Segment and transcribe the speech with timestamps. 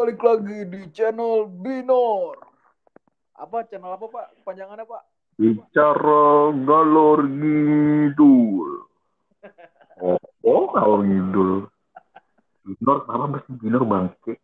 [0.00, 2.40] balik lagi di channel Binor.
[3.36, 4.48] Apa channel apa Pak?
[4.48, 5.04] Panjangannya Pak?
[5.36, 8.88] Bicara galor ngidul.
[10.00, 10.16] Oh,
[10.48, 11.68] oh galor ngidul.
[12.64, 14.40] Binor, apa mesti Binor bangke?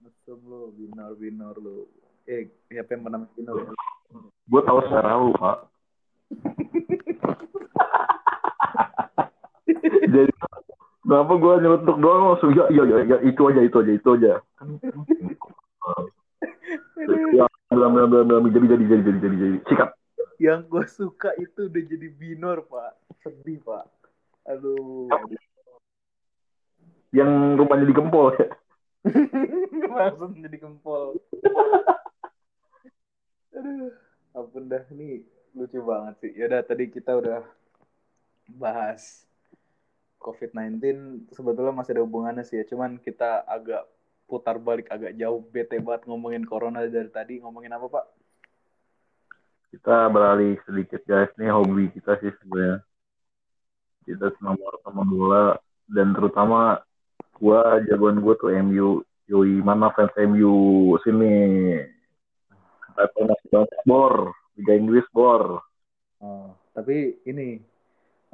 [0.00, 1.84] Mesum lu, Binor, Binor lu.
[2.24, 3.76] Eh, siapa yang pernah Binor ya?
[4.48, 5.68] Gue tahu secara lu, Pak.
[10.08, 10.32] Jadi,
[11.04, 14.32] kenapa gue nyelotok doang langsung, ya, ya, ya, ya, itu aja, itu aja, itu aja.
[17.36, 19.58] Ya, bilang, bilang, jadi, jadi, jadi, jadi, jadi, jadi.
[19.68, 19.90] Sikat.
[20.40, 22.92] Yang gue suka itu udah jadi Binor Pak.
[23.22, 23.86] Sedih Pak.
[24.48, 25.12] Aduh.
[27.14, 28.48] Yang rumahnya di Gempol ya.
[29.94, 31.20] Langsung jadi gempol.
[33.52, 33.92] Aduh.
[34.34, 35.22] Ampun dah, nih
[35.54, 36.32] lucu banget sih.
[36.34, 37.46] Yaudah, tadi kita udah
[38.58, 39.28] bahas
[40.24, 40.80] COVID-19
[41.36, 42.64] sebetulnya masih ada hubungannya sih ya.
[42.64, 43.84] Cuman kita agak
[44.24, 47.44] putar balik agak jauh bete banget ngomongin corona dari tadi.
[47.44, 48.04] Ngomongin apa Pak?
[49.76, 52.80] Kita beralih sedikit guys, nih hobi kita sih sebenarnya.
[54.08, 55.44] Kita nomor teman bola
[55.90, 56.80] dan terutama
[57.36, 59.04] gua jagoan gua tuh MU.
[59.24, 60.52] Yoi, mana fans MU
[61.00, 61.32] sini?
[62.94, 64.14] Level masih banget bor,
[64.54, 65.64] Liga Inggris bor.
[66.22, 67.58] Oh, tapi ini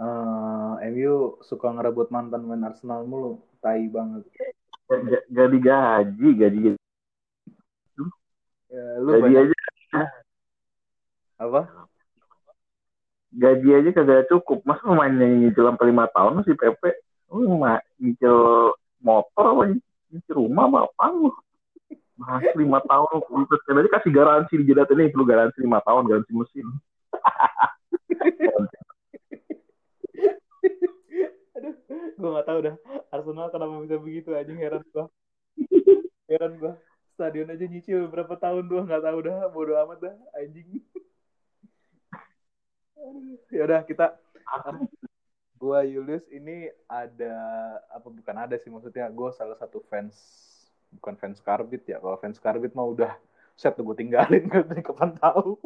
[0.01, 4.25] eh, MU suka ngerebut mantan main Arsenal mulu, tai banget.
[4.89, 6.61] Gak, gak, gak digaji, gaji
[8.71, 10.03] Ya, lu gaji banyak aja
[11.41, 11.61] apa?
[13.31, 14.63] gaji aja kagak cukup.
[14.67, 16.99] Masa lu mainnya nyicil sampai lima tahun si Pepe?
[17.31, 19.63] Lu ma- nyicil motor apa
[20.11, 21.31] nyicil rumah apa apa lu?
[22.21, 26.33] Mas lima tahun, terus aja kasih garansi di jedat ini perlu garansi lima tahun, garansi
[26.37, 26.69] mesin.
[31.61, 31.77] Aduh,
[32.17, 32.75] gue gak tahu dah
[33.13, 35.13] Arsenal kenapa bisa begitu anjing heran gua.
[36.25, 36.73] Heran gua.
[37.13, 40.81] Stadion aja nyicil berapa tahun tuh nggak tahu dah, bodo amat dah anjing.
[43.53, 44.17] Ya udah kita
[45.61, 47.37] gua Julius ini ada
[47.93, 50.17] apa bukan ada sih maksudnya gue salah satu fans
[50.97, 53.13] bukan fans Karbit ya kalau fans Karbit mah udah
[53.53, 55.61] set tuh gue tinggalin dari kapan tahu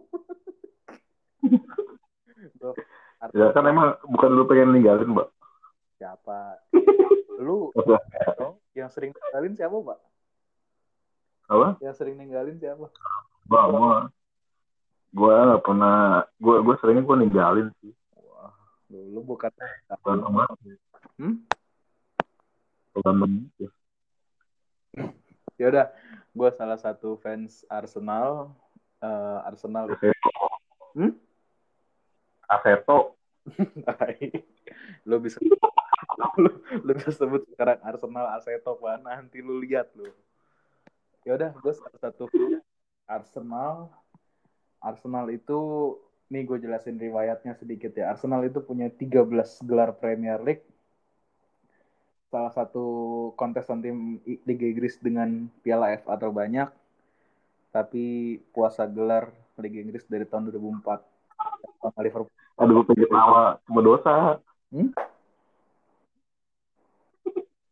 [2.58, 2.74] Gua
[3.32, 5.28] Ya kan emang bukan lu pengen ninggalin, Mbak.
[5.96, 6.58] Siapa
[7.44, 7.70] lu
[8.72, 9.98] yang sering ninggalin siapa pak
[11.44, 11.68] Apa?
[11.78, 12.88] yang sering ninggalin siapa
[13.44, 14.08] Mbak, gua
[15.12, 15.96] gua gak pernah
[16.38, 17.92] gua gua seringnya gua ninggalin sih.
[18.16, 18.50] wah
[18.88, 19.52] lu, lu bukan
[20.00, 20.48] Bukan teman.
[21.18, 21.34] hmm?
[22.92, 23.30] Bukan teman.
[25.54, 25.86] ya udah
[26.34, 28.50] gue salah satu fans Arsenal
[29.04, 30.48] Eh, Arsenal Aveto.
[30.96, 31.12] Hmm?
[32.48, 32.98] Aveto.
[35.04, 35.36] lu bisa
[36.42, 36.50] lu,
[36.84, 39.02] lu sebut sekarang Arsenal Aseto Pak.
[39.04, 40.08] nanti lu lihat lu
[41.24, 42.28] ya udah gue satu
[43.08, 43.88] Arsenal
[44.84, 45.58] Arsenal itu
[46.28, 49.28] nih gue jelasin riwayatnya sedikit ya Arsenal itu punya 13
[49.64, 50.64] gelar Premier League
[52.28, 52.84] salah satu
[53.38, 56.68] kontestan tim Liga Inggris dengan Piala FA terbanyak
[57.72, 63.58] tapi puasa gelar Liga Inggris dari tahun 2004 sama Liverpool Aduh, pengen ketawa.
[63.66, 64.38] Cuma dosa.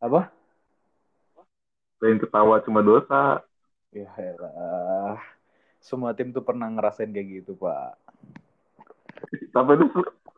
[0.03, 0.35] Apa
[2.03, 3.47] Pengen ketawa cuma dosa.
[3.95, 5.23] Ya elah.
[5.79, 7.95] Semua tim tuh pernah ngerasain kayak gitu, Pak.
[9.55, 9.87] Tapi itu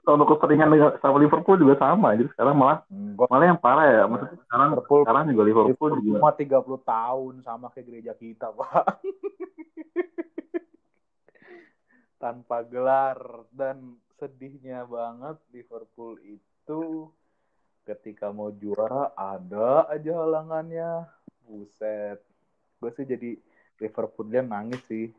[0.04, 2.12] tahun keseringan sama Liverpool juga sama.
[2.20, 4.04] Jadi sekarang malah Enggak, malah yang parah ya.
[4.04, 6.20] Maksudnya sekarang Liverpool sekarang juga Liverpool juga.
[6.20, 8.84] cuma 30 tahun sama kayak gereja kita, Pak.
[12.20, 17.08] Tanpa gelar dan sedihnya banget Liverpool itu
[17.84, 21.04] ketika mau juara ada aja halangannya.
[21.44, 22.18] Buset.
[22.80, 23.36] Gue sih jadi
[23.80, 25.12] Liverpool dia nangis sih.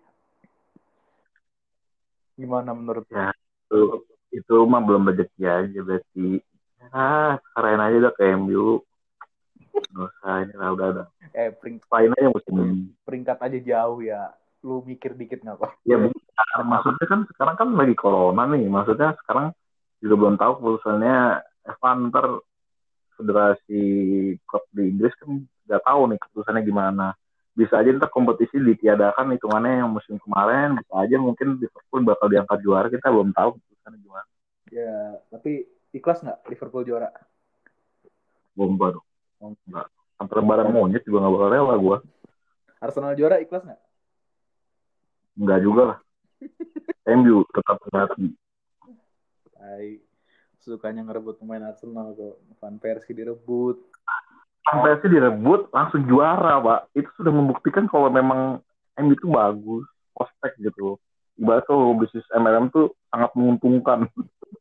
[2.35, 3.05] Gimana menurut?
[3.13, 6.41] Ya, itu, itu mah belum rezeki aja berarti.
[6.91, 8.81] Ah, keren aja udah ke MU.
[9.95, 11.03] Nggak usah ini lah udah ada.
[11.31, 12.75] Eh, peringkat aja musim ini.
[13.07, 14.33] peringkat aja jauh ya.
[14.65, 15.71] Lu mikir dikit nggak pak?
[15.87, 16.63] Ya bukan.
[16.65, 18.67] Maksudnya kan sekarang kan lagi corona nih.
[18.67, 19.55] Maksudnya sekarang
[20.03, 21.17] juga belum tahu keputusannya
[21.65, 22.25] Evan ntar
[23.15, 23.81] federasi
[24.45, 27.07] klub di Inggris kan nggak tahu nih keputusannya gimana.
[27.55, 30.75] Bisa aja ntar kompetisi ditiadakan hitungannya yang musim kemarin.
[30.75, 32.87] Bisa aja mungkin Liverpool bakal diangkat juara.
[32.91, 34.27] Kita belum tahu keputusannya gimana.
[34.75, 34.95] Ya,
[35.31, 35.63] tapi
[35.95, 37.09] ikhlas nggak Liverpool juara?
[38.51, 39.07] Bomba dong.
[39.39, 39.87] Enggak.
[40.15, 41.97] Sampai lebaran monyet juga nggak bakal rela gue.
[42.83, 43.81] Arsenal juara ikhlas nggak?
[45.39, 45.99] Enggak juga lah.
[47.05, 48.33] MU tetap hati.
[49.55, 49.97] Hai,
[50.65, 52.35] sukanya ngerebut pemain Arsenal kok.
[52.57, 53.77] Van Persie direbut.
[54.65, 56.89] sampai sih direbut langsung juara pak.
[56.97, 58.57] Itu sudah membuktikan kalau memang
[58.97, 59.85] M itu bagus
[60.17, 60.97] prospek gitu
[61.35, 64.07] ibarat tuh bisnis MLM tuh sangat menguntungkan.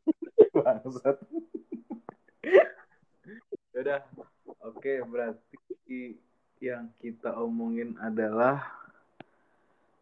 [0.55, 1.17] Bangsat.
[3.75, 4.01] Udah.
[4.65, 6.17] Oke berarti
[6.57, 8.65] yang kita omongin adalah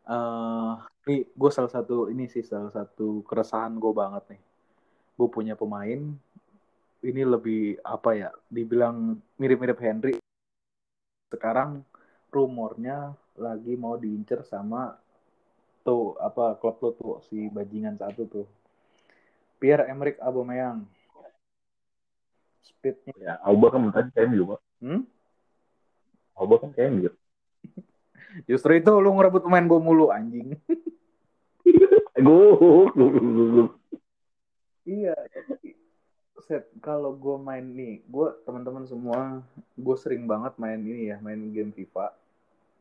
[0.08, 4.33] uh, ini gue salah satu ini sih salah satu keresahan gue banget nih
[5.34, 6.14] punya pemain
[7.04, 10.14] ini lebih apa ya dibilang mirip-mirip Henry.
[11.34, 11.82] Sekarang
[12.30, 14.94] rumornya lagi mau diincer sama
[15.84, 18.48] tuh apa klub lo tuh si bajingan satu tuh.
[19.58, 20.86] Pierre Emerick Aubameyang.
[22.64, 25.04] Speednya ya Auba kan kayak juga hmm?
[26.40, 27.18] Auba kan kayak gitu
[28.50, 30.56] justru itu lu ngerebut pemain gue mulu anjing.
[32.24, 32.56] Gue
[34.84, 35.16] iya
[36.44, 39.40] set kalau gue main nih gue teman-teman semua
[39.80, 42.12] gue sering banget main ini ya main game FIFA.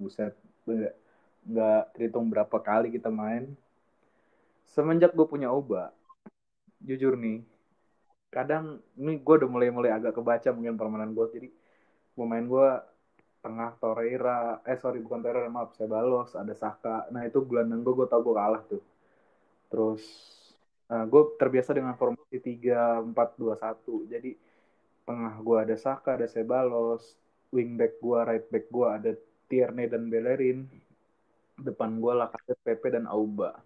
[0.01, 0.35] Buset
[0.67, 0.95] nggak
[1.47, 3.55] nggak terhitung berapa kali kita main.
[4.67, 5.95] Semenjak gue punya oba
[6.83, 7.47] jujur nih
[8.33, 11.49] kadang ini gue udah mulai-mulai agak kebaca mungkin permainan gue jadi
[12.17, 12.69] pemain gue
[13.45, 17.07] tengah Torreira eh sorry bukan Torreira maaf saya balos ada Saka.
[17.15, 18.83] Nah itu gelandang gue gue tau gue kalah tuh.
[19.71, 20.03] Terus
[20.93, 24.13] Nah, gue terbiasa dengan formasi 3-4-2-1.
[24.13, 24.37] Jadi
[25.09, 27.17] tengah gue ada Saka, ada Sebalos,
[27.49, 29.11] wingback gue, right back gue ada
[29.49, 30.69] Tierney dan Bellerin,
[31.57, 33.57] depan gue Lacazette, Pepe dan Auba.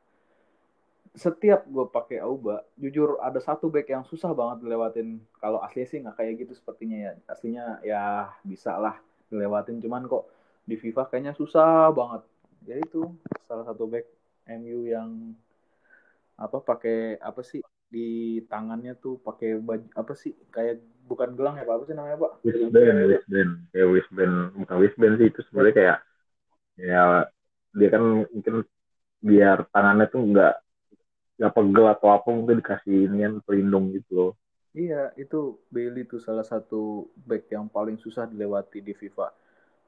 [1.19, 5.19] Setiap gue pakai Auba, jujur ada satu back yang susah banget dilewatin.
[5.43, 7.13] Kalau asli sih nggak kayak gitu sepertinya ya.
[7.27, 9.03] Aslinya ya bisa lah
[9.35, 10.31] dilewatin, cuman kok
[10.63, 12.23] di FIFA kayaknya susah banget.
[12.71, 13.11] Ya itu
[13.51, 14.07] salah satu back
[14.47, 15.35] MU yang
[16.37, 21.65] apa pakai apa sih di tangannya tuh pakai baju apa sih kayak bukan gelang ya
[21.65, 21.75] pak?
[21.81, 22.33] Apa sih namanya pak?
[22.45, 23.51] Wristband wristband.
[23.73, 25.99] Kayak wristband bukan wristband sih itu sebenarnya kayak
[26.77, 27.03] ya
[27.73, 28.55] dia kan mungkin
[29.25, 30.55] biar tangannya tuh nggak
[31.37, 34.33] nggak pegel atau apa mungkin dikasih inian pelindung gitu loh.
[34.77, 39.33] Iya itu Bailey tuh salah satu back yang paling susah dilewati di FIFA.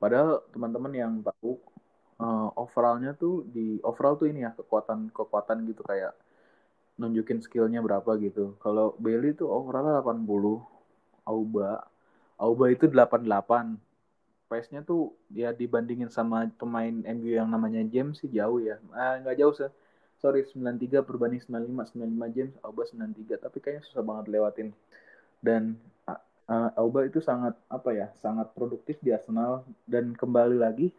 [0.00, 1.60] Padahal teman-teman yang tahu
[2.22, 6.16] uh, overallnya tuh di overall tuh ini ya kekuatan kekuatan gitu kayak
[6.98, 8.58] nunjukin skillnya berapa gitu.
[8.58, 10.60] Kalau Bailey itu overall 80,
[11.24, 11.86] Auba,
[12.36, 13.78] Auba itu 88.
[14.48, 18.80] Pace-nya tuh ya dibandingin sama pemain MU yang namanya James sih jauh ya.
[18.96, 19.70] Ah nggak jauh sih.
[20.18, 23.38] Sorry 93 perbanding 95, 95 James, Auba 93.
[23.38, 24.68] Tapi kayaknya susah banget lewatin.
[25.38, 25.78] Dan
[26.08, 30.90] uh, Auba itu sangat apa ya, sangat produktif di Arsenal dan kembali lagi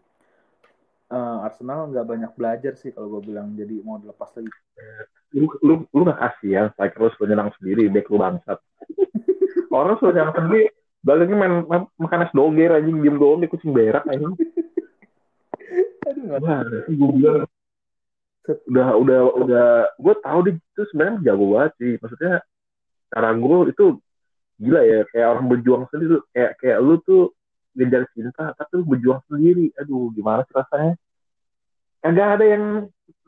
[1.10, 4.50] uh, Arsenal nggak banyak belajar sih kalau gue bilang jadi mau dilepas lagi
[5.34, 8.60] lu lu lu gak kasih ya striker lu sudah nyerang sendiri back lu bangsat.
[9.74, 13.72] Orang sudah nyerang sendiri baliknya main, main makan es doger aja diem doang di kucing
[13.72, 14.28] berak aja
[16.10, 17.48] aduh nah, gue bilang.
[18.66, 22.42] Udah udah udah gue tahu dia itu sebenarnya jago banget sih maksudnya
[23.14, 23.86] cara gue itu
[24.58, 27.32] gila ya kayak orang berjuang sendiri kayak kayak lu tuh
[27.78, 29.70] ngejar cinta tapi lu berjuang sendiri.
[29.78, 30.94] Aduh gimana sih rasanya?
[32.02, 32.66] Kagak ada yang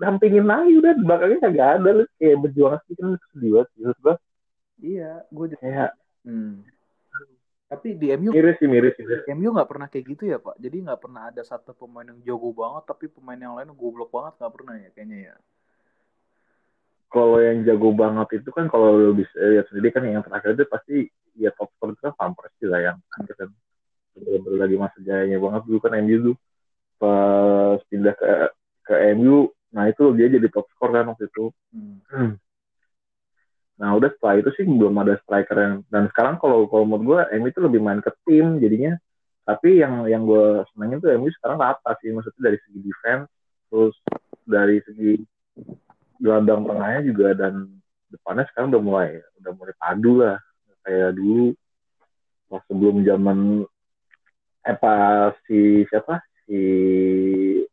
[0.02, 3.94] dampingin lagi udah di belakangnya kagak ada lu kayak berjuang sih kan sedih banget gitu
[4.02, 4.16] gua.
[4.82, 5.62] Iya gue juga.
[5.62, 5.92] Kayak
[6.26, 6.54] hmm.
[7.72, 9.06] tapi di MU miris sih miris sih
[9.38, 10.58] MU nggak pernah kayak gitu ya pak.
[10.58, 14.42] Jadi nggak pernah ada satu pemain yang jago banget tapi pemain yang lain goblok banget
[14.42, 15.36] nggak pernah ya kayaknya ya.
[17.12, 20.66] Kalau yang jago banget itu kan kalau lo bisa lihat sendiri kan yang terakhir itu
[20.66, 20.98] pasti
[21.38, 23.54] ya top score itu kan Van Persie lah yang kan.
[24.18, 26.38] Bener-bener lagi masa jayanya banget dulu kan MU tuh.
[26.98, 28.30] Pas pindah ke
[28.90, 31.52] ke MU nah itu dia jadi top skor kan waktu itu.
[31.72, 32.36] Hmm.
[33.82, 37.42] nah udah setelah itu sih belum ada striker yang dan sekarang kalau kalau menurut gue
[37.42, 38.94] MU itu lebih main ke tim jadinya.
[39.42, 43.26] Tapi yang yang gue senengin tuh MU sekarang rata sih maksudnya dari segi defense
[43.72, 43.96] terus
[44.46, 45.18] dari segi
[46.22, 47.82] gelandang tengahnya juga dan
[48.14, 49.10] depannya sekarang udah mulai
[49.42, 50.38] udah mulai padu lah
[50.86, 51.58] kayak dulu.
[52.52, 53.66] Pas sebelum zaman
[54.62, 56.22] eh pas si siapa?
[56.46, 56.60] Si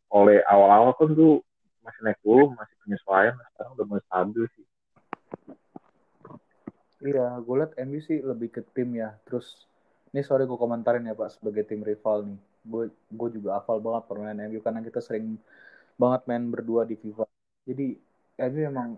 [0.09, 1.45] oleh awal-awal kan tuh
[1.89, 2.21] masih naik
[2.53, 4.67] masih penyesuaian sekarang udah mulai stabil sih.
[6.99, 9.17] Iya gue liat MU sih lebih ke tim ya.
[9.25, 9.65] Terus
[10.13, 12.41] ini sorry gue komentarin ya pak sebagai tim rival nih.
[12.69, 15.41] Gue gue juga hafal banget permainan MU karena kita sering
[15.97, 17.25] banget main berdua di FIFA.
[17.65, 17.97] Jadi
[18.53, 18.89] MU emang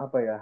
[0.00, 0.38] apa ya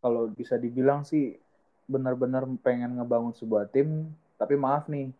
[0.00, 1.36] kalau bisa dibilang sih
[1.84, 4.08] benar-benar pengen ngebangun sebuah tim
[4.40, 5.12] tapi maaf nih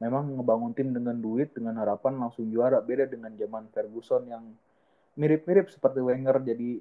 [0.00, 2.78] memang ngebangun tim dengan duit dengan harapan langsung juara.
[2.78, 4.44] Beda dengan zaman Ferguson yang
[5.16, 6.38] mirip-mirip seperti Wenger.
[6.44, 6.78] Jadi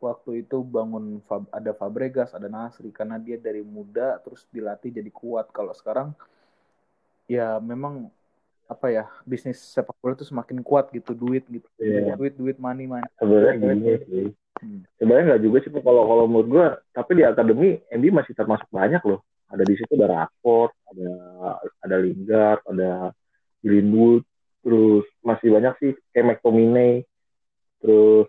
[0.00, 1.20] waktu itu bangun
[1.52, 2.88] ada Fabregas ada Nasri.
[2.94, 5.50] Karena dia dari muda terus dilatih jadi kuat.
[5.52, 6.14] Kalau sekarang
[7.28, 8.08] ya memang
[8.70, 11.12] apa ya bisnis sepak bola itu semakin kuat gitu.
[11.12, 11.66] Duit gitu.
[11.76, 12.16] Iya.
[12.16, 13.06] duit duit money money.
[13.18, 14.28] Sebenarnya gini sih
[14.60, 14.84] Hmm.
[15.00, 19.00] sebenarnya nggak juga sih kalau kalau menurut gue tapi di akademi MB masih termasuk banyak
[19.08, 19.24] loh.
[19.48, 21.12] Ada di situ ada Rashford ada
[21.80, 22.90] ada Lingard ada
[23.64, 24.22] Greenwood.
[24.60, 27.08] Terus masih banyak sih kayak McTominay
[27.80, 28.28] terus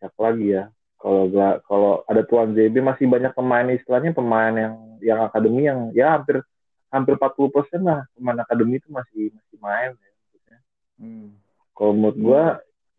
[0.00, 0.64] siapa lagi ya
[0.98, 5.90] kalau nggak kalau ada Tuan JB masih banyak pemain istilahnya pemain yang yang akademi yang
[5.94, 6.42] ya hampir
[6.90, 10.58] hampir 40 persen lah pemain akademi itu masih masih main ya, maksudnya.
[11.02, 11.28] Hmm.
[11.74, 12.42] kalau menurut gue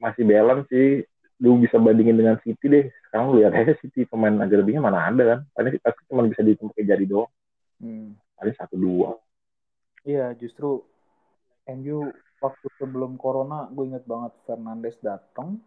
[0.04, 1.08] masih balance sih
[1.44, 5.24] lu bisa bandingin dengan City deh sekarang lu lihat aja City pemain akademinya mana ada
[5.24, 7.32] kan paling pasti cuma bisa dihitung pakai jari doang
[7.84, 8.16] Hmm.
[8.40, 9.20] paling satu dua
[10.08, 10.84] Iya justru
[11.68, 12.12] MU
[12.44, 15.64] waktu sebelum corona gue inget banget Fernandes datang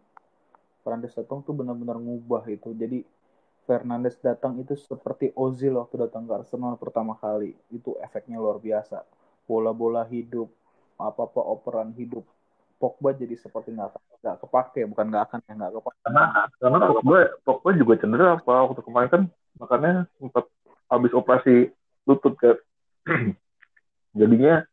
[0.87, 2.71] Fernandes datang tuh benar-benar ngubah itu.
[2.71, 3.03] Jadi
[3.67, 7.51] Fernandes datang itu seperti Ozil waktu datang ke Arsenal pertama kali.
[7.67, 9.03] Itu efeknya luar biasa.
[9.43, 10.47] Bola-bola hidup
[10.95, 12.23] apa-apa operan hidup
[12.79, 14.87] Pogba jadi seperti nggak nggak kepake.
[14.87, 15.97] Bukan nggak akan ya nggak kepake.
[16.07, 16.23] Karena
[16.55, 19.23] karena Pogba Pogba juga cedera apa waktu kemarin kan.
[19.59, 20.47] Makanya sempat
[20.87, 21.67] habis operasi
[22.07, 22.55] lutut kan.
[24.19, 24.63] Jadinya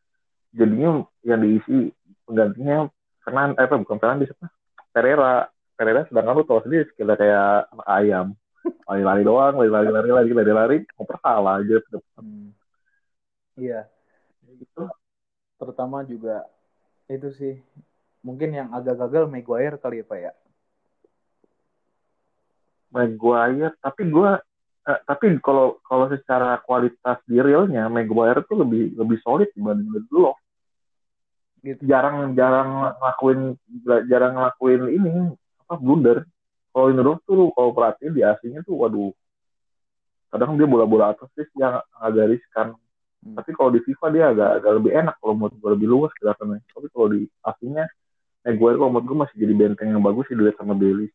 [0.55, 1.91] jadinya yang diisi
[2.25, 2.89] penggantinya
[3.25, 4.47] Fernan eh apa bukan Fernandes apa?
[4.93, 5.49] Pereira.
[5.75, 8.27] Pereira sedangkan lu tahu sendiri sekitar kayak anak ayam.
[8.87, 11.77] Lari-lari doang lari-lari lari-lari lari-lari ngoper salah aja
[12.15, 12.53] Hmm.
[13.59, 13.89] iya.
[14.45, 14.83] Gitu.
[15.59, 16.47] Terutama juga
[17.11, 17.53] itu sih
[18.23, 20.33] mungkin yang agak gagal Maguire kali ya Pak ya?
[22.93, 24.31] Maguire tapi gue
[24.89, 30.39] eh, tapi kalau kalau secara kualitas di realnya Maguire tuh lebih lebih solid dibanding Lindelof
[31.65, 31.81] gitu.
[31.89, 33.39] Jarang jarang ngelakuin
[34.05, 35.09] jarang ngelakuin ini
[35.65, 36.17] apa blunder.
[36.69, 39.11] Kalau Lindelof tuh kalau perhatiin di aslinya tuh waduh.
[40.29, 42.77] Kadang dia bola-bola atas sih yang agak riskan.
[43.25, 43.41] Hmm.
[43.41, 46.61] tapi kalau di FIFA dia agak agak lebih enak kalau menurut gue lebih luas kelihatannya.
[46.69, 47.85] Tapi kalau di aslinya
[48.45, 51.09] Maguire kalau menurut gue masih jadi benteng yang bagus sih dilihat sama Bailey.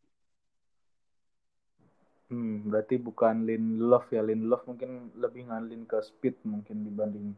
[2.27, 4.19] Hmm, berarti bukan Lindelof ya.
[4.19, 7.31] Lindelof mungkin lebih ngandelin ke speed mungkin dibanding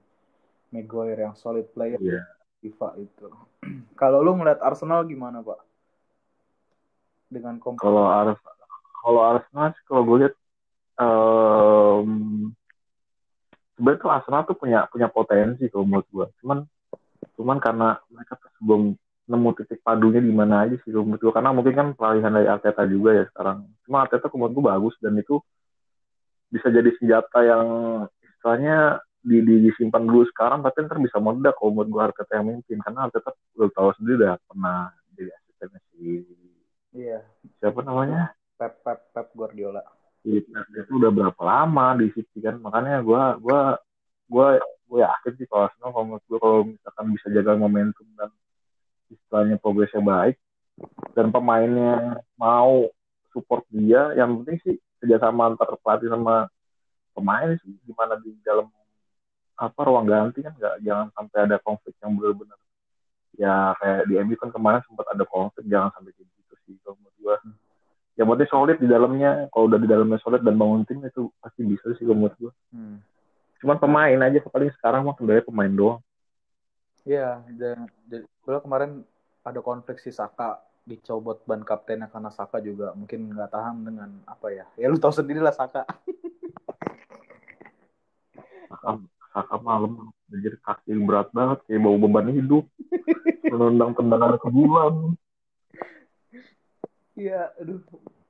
[0.73, 2.01] Maguire yang solid player.
[2.01, 2.25] Iya.
[2.63, 3.27] FIFA itu.
[3.99, 5.59] Kalau lu ngeliat Arsenal gimana, Pak?
[7.27, 8.37] Dengan komp kalau Ars
[9.01, 10.35] kalau Arsenal kalau gue lihat
[11.01, 12.09] em,
[13.73, 16.61] sebenarnya tuh Arsenal tuh punya punya potensi kalau menurut gue cuman
[17.33, 18.93] cuman karena mereka tuh belum
[19.23, 22.85] nemu titik padunya di mana aja sih menurut gue karena mungkin kan pelarihan dari Arteta
[22.85, 25.41] juga ya sekarang cuma Arteta menurut gue bagus dan itu
[26.53, 27.67] bisa jadi senjata yang
[28.21, 32.47] istilahnya di, di disimpan dulu sekarang tapi ntar bisa meledak kalau menurut gue Arteta yang
[32.51, 32.77] mimpin.
[32.83, 36.27] Karena Arteta udah tahu sendiri udah pernah jadi asistennya si
[36.93, 37.25] Iya,
[37.57, 38.37] siapa namanya?
[38.53, 39.81] Pep Pep Pep Guardiola.
[40.23, 42.55] itu udah berapa lama di City kan?
[42.61, 43.75] Makanya gue gua
[44.31, 44.55] gua
[44.87, 48.29] gue yakin sih kalau Arsenal kalau menurut gue kalau misalkan bisa jaga momentum dan
[49.11, 50.37] istilahnya progresnya baik
[51.17, 52.87] dan pemainnya mau
[53.33, 56.47] support dia yang penting sih kerjasama antar pelatih sama
[57.11, 57.73] pemain sih.
[57.83, 58.69] Gimana di dalam
[59.53, 62.59] apa ruang ganti kan nggak jangan sampai ada konflik yang benar-benar
[63.33, 66.97] ya kayak di MU kan kemarin sempat ada konflik jangan sampai kayak gitu sih kalau
[67.01, 67.35] menurut gue
[68.13, 71.61] yang penting solid di dalamnya kalau udah di dalamnya solid dan bangun tim itu pasti
[71.65, 72.97] bisa sih kalau menurut gue Hmm.
[73.61, 75.99] cuman pemain aja paling sekarang mah kendalanya pemain doang
[77.03, 77.91] Iya, dan
[78.47, 79.03] gua kemarin
[79.43, 84.47] ada konflik si Saka dicobot ban kaptennya karena Saka juga mungkin nggak tahan dengan apa
[84.55, 84.63] ya.
[84.79, 85.83] Ya lu tahu sendiri lah Saka.
[89.33, 92.65] Saka malam anjir kaki berat banget kayak bawa beban hidup
[93.49, 95.17] menendang tendangan ke bulan
[97.13, 97.81] Iya, aduh.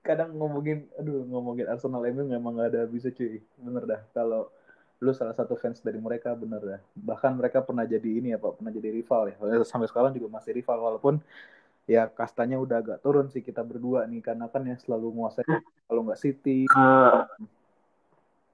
[0.04, 3.40] Kadang ngomongin, aduh ngomongin Arsenal MU memang gak ada bisa cuy.
[3.56, 4.02] Bener dah.
[4.12, 4.52] Kalau
[5.00, 6.82] lu salah satu fans dari mereka bener dah.
[6.96, 9.36] Bahkan mereka pernah jadi ini ya Pak, pernah jadi rival ya.
[9.64, 11.24] Sampai sekarang juga masih rival walaupun
[11.84, 15.44] ya kastanya udah agak turun sih kita berdua nih karena kan yang selalu menguasai
[15.88, 16.68] kalau nggak City.
[16.68, 17.22] Eh,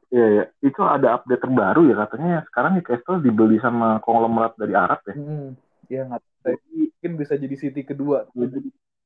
[0.09, 5.05] Iya ya, itu ada update terbaru ya katanya sekarang Newcastle dibeli sama konglomerat dari Arab
[5.05, 5.13] ya.
[5.13, 5.53] Hmm,
[5.85, 6.21] ya nggak
[6.73, 8.25] mungkin bisa jadi City kedua.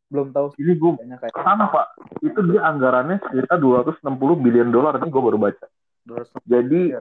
[0.08, 1.88] Belum tahu sih Ini gue kayaknya kayak sana pak,
[2.24, 4.00] itu dia anggarannya sekitar 260
[4.40, 5.66] bilion dolar ini gue baru baca.
[6.08, 6.96] terus Jadi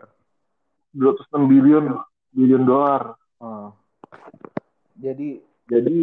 [0.98, 1.84] 206 bilion
[2.34, 3.14] bilion dolar.
[3.38, 3.70] Ah.
[4.98, 5.38] Jadi
[5.70, 5.98] Jadi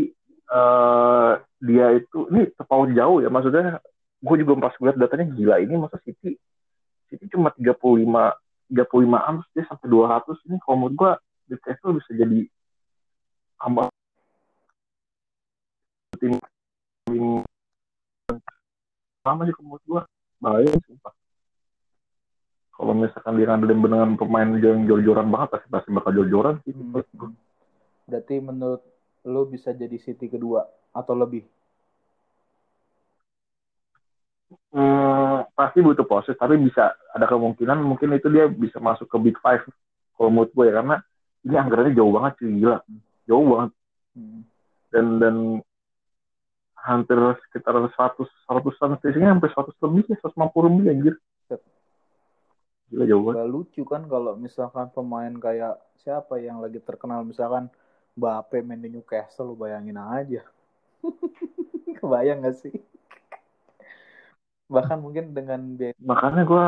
[0.49, 3.83] eh dia itu ini terpaut jauh ya maksudnya
[4.23, 6.39] gue juga pas gue datanya gila ini masa City
[7.09, 8.05] City cuma 35
[8.69, 11.11] 35 an dia sampai 200 ini kalau menurut gue
[11.49, 12.39] Newcastle bisa jadi
[13.57, 13.85] tambah
[16.21, 16.33] tim
[17.09, 17.25] tim
[19.25, 20.01] sama sih menurut gue
[20.39, 21.13] bahaya sumpah
[22.79, 26.71] kalau misalkan dia ngandelin dengan pemain yang jor-joran banget pasti pasti bakal jor-joran sih.
[26.71, 27.35] Hmm.
[28.07, 28.81] Berarti menurut
[29.27, 30.63] lo bisa jadi City kedua
[30.95, 31.43] atau lebih?
[34.69, 39.37] Hmm, pasti butuh proses tapi bisa ada kemungkinan mungkin itu dia bisa masuk ke big
[39.41, 39.65] five
[40.13, 40.95] kalau menurut gue ya karena
[41.41, 42.77] ini anggarannya jauh banget sih gila
[43.25, 43.71] jauh banget
[44.17, 44.41] Hmm.
[44.89, 45.35] dan dan
[46.81, 51.15] hampir sekitar 100 100-an sisinya sampai 100 lebih ya 150 lebih anjir
[52.89, 57.69] gila jauh banget Gak lucu kan kalau misalkan pemain kayak siapa yang lagi terkenal misalkan
[58.17, 60.43] Mbappe main di Newcastle lu bayangin aja.
[62.01, 62.73] Kebayang gak sih?
[64.69, 66.63] Bahkan mungkin dengan biaya makanya gue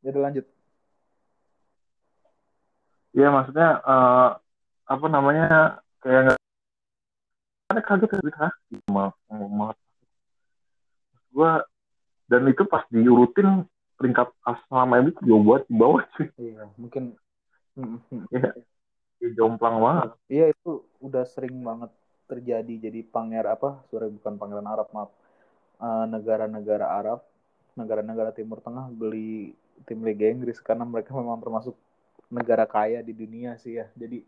[0.00, 0.46] jadi lanjut.
[3.10, 4.30] ya maksudnya eh,
[4.86, 6.38] apa namanya kayak nggak
[7.74, 8.52] ada kaget ya hah
[8.86, 9.74] mal
[11.30, 11.52] gue
[12.30, 13.66] dan itu pas diurutin
[13.98, 14.30] peringkat
[14.70, 16.26] sama MU jauh banget di bawah cuy.
[16.40, 17.18] Iya, mungkin.
[17.76, 18.24] Mm, mm.
[18.32, 18.50] ya,
[19.20, 20.08] ya jomplang banget.
[20.30, 21.90] Iya itu udah sering banget
[22.30, 23.70] terjadi jadi panger apa?
[23.90, 25.10] Sorry bukan pangeran Arab maaf.
[25.80, 27.20] Eh, negara-negara Arab,
[27.80, 29.56] negara-negara Timur Tengah beli
[29.88, 31.74] tim Liga Inggris karena mereka memang termasuk
[32.30, 33.86] negara kaya di dunia sih ya.
[33.96, 34.18] Jadi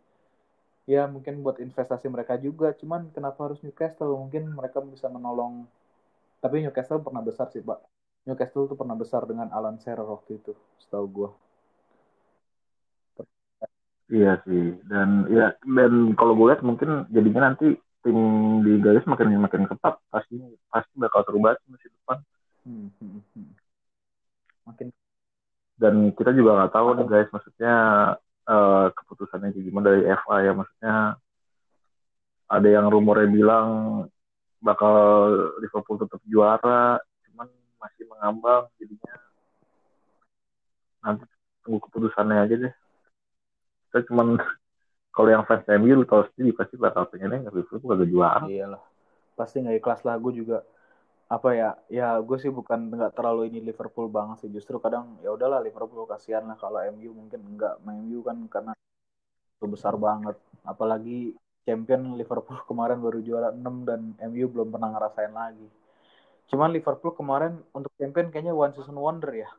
[0.89, 2.75] ya mungkin buat investasi mereka juga.
[2.81, 4.17] Cuman kenapa harus Newcastle?
[4.19, 5.69] Mungkin mereka bisa menolong.
[6.43, 7.81] Tapi Newcastle pernah besar sih pak.
[8.27, 11.31] Newcastle tuh pernah besar dengan Alan Shearer waktu itu, setahu gua.
[14.13, 18.19] iya sih dan ya dan kalau gue lihat mungkin jadinya nanti tim
[18.67, 20.37] di Garis makin makin ketat pasti
[20.69, 22.19] pasti bakal seru banget musim depan.
[22.67, 23.51] Hmm, hmm, hmm.
[24.67, 24.89] Makin
[25.79, 27.75] dan kita juga nggak tahu nih guys maksudnya
[28.47, 30.95] eh, keputusannya kayak gimana dari FA ya maksudnya
[32.53, 33.69] ada yang rumornya bilang
[34.63, 34.95] bakal
[35.59, 37.49] Liverpool tetap juara cuman
[37.83, 39.15] masih mengambang jadinya.
[41.03, 41.27] Nanti
[41.67, 42.75] tunggu keputusannya aja deh.
[43.91, 44.39] Kita cuman
[45.13, 48.83] kalau yang fans MU lu tahu sendiri pasti bakal pengennya Liverpool kagak juara iyalah.
[49.37, 50.17] Pasti nggak ikhlas lah.
[50.17, 50.65] Gue juga
[51.29, 51.71] apa ya?
[51.93, 54.51] Ya gue sih bukan nggak terlalu ini Liverpool banget sih.
[54.51, 57.77] Justru kadang ya udahlah Liverpool kasihan lah kalau MU mungkin enggak.
[57.85, 58.73] MU kan karena
[59.61, 60.35] besar banget.
[60.65, 61.37] Apalagi
[61.69, 65.69] champion Liverpool kemarin baru juara 6 dan MU belum pernah ngerasain lagi.
[66.49, 69.53] Cuman Liverpool kemarin untuk champion kayaknya one season wonder ya.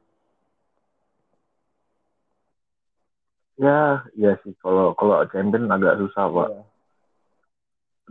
[3.63, 3.79] Ya
[4.19, 4.51] iya sih.
[4.59, 6.49] Kalau kalau champion agak susah pak.
[6.51, 6.61] Iya.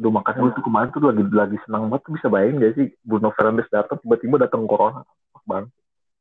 [0.01, 2.03] Aduh makanya gue tuh kemarin tuh lagi lagi senang banget.
[2.09, 5.05] Tuh bisa bayangin gak sih Bruno Fernandes datang tiba-tiba datang corona.
[5.45, 5.69] Bang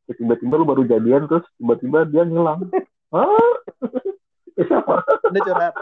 [0.10, 2.68] Ya, tiba-tiba lu baru jadian terus tiba-tiba dia ngilang.
[3.16, 3.54] Hah?
[4.60, 5.00] Ya, siapa?
[5.06, 5.76] Udah curhat.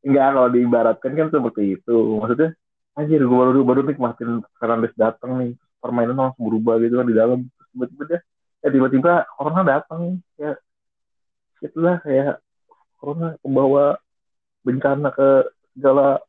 [0.00, 1.96] enggak kalau diibaratkan kan seperti itu.
[2.20, 2.54] Maksudnya
[2.94, 5.52] anjir gue baru baru nikmatin Fernandes datang nih.
[5.80, 7.48] Permainan langsung berubah gitu kan di dalam.
[7.48, 8.20] Terus tiba-tiba dia
[8.60, 10.52] ya tiba-tiba corona datang ya
[11.60, 12.40] itulah kayak
[13.00, 13.96] corona membawa
[14.64, 16.20] bencana ke segala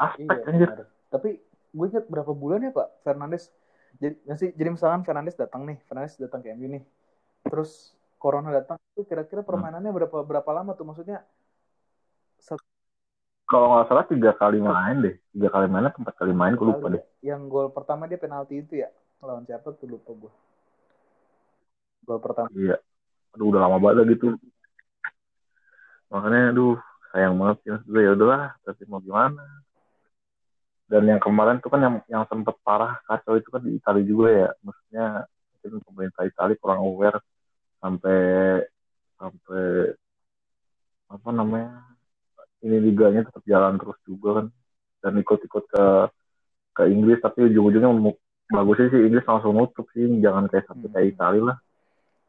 [0.00, 0.88] aspek Iya, anjir benar.
[1.08, 1.30] Tapi
[1.68, 3.52] gue ingat berapa bulan ya Pak Fernandes.
[3.98, 6.84] Jadi, nggak sih, jadi misalkan Fernandes datang nih, Fernandes datang ke MU nih.
[7.44, 10.86] Terus Corona datang, itu kira-kira permainannya berapa berapa lama tuh?
[10.88, 11.22] Maksudnya
[12.38, 12.62] satu
[13.48, 16.68] kalau nggak salah tiga kali main deh tiga kali main atau empat kali main gue
[16.68, 17.32] lupa deh ya.
[17.32, 18.92] Yang gol pertama dia penalti itu ya.
[19.24, 20.32] Lawan siapa tuh lupa gue.
[22.08, 22.48] Gol pertama.
[22.56, 22.80] iya.
[23.36, 24.32] Aduh udah lama banget gitu
[26.08, 26.80] makanya aduh
[27.12, 29.44] sayang banget sih maksud gue ya udahlah tapi mau gimana?
[30.88, 34.28] Dan yang kemarin tuh kan yang yang sempet parah kacau itu kan di Italia juga
[34.32, 34.48] ya.
[34.64, 37.20] Maksudnya mungkin pemerintah Italia kurang aware
[37.76, 38.20] sampai
[39.20, 39.64] sampai
[41.12, 41.84] apa namanya
[42.64, 44.46] ini liganya tetap jalan terus juga kan.
[45.04, 45.84] Dan ikut-ikut ke
[46.72, 48.16] ke Inggris tapi ujung-ujungnya
[48.48, 50.08] bagusnya sih Inggris langsung nutup sih.
[50.24, 51.12] Jangan kayak sampai kayak Hmm.
[51.12, 51.58] Italia lah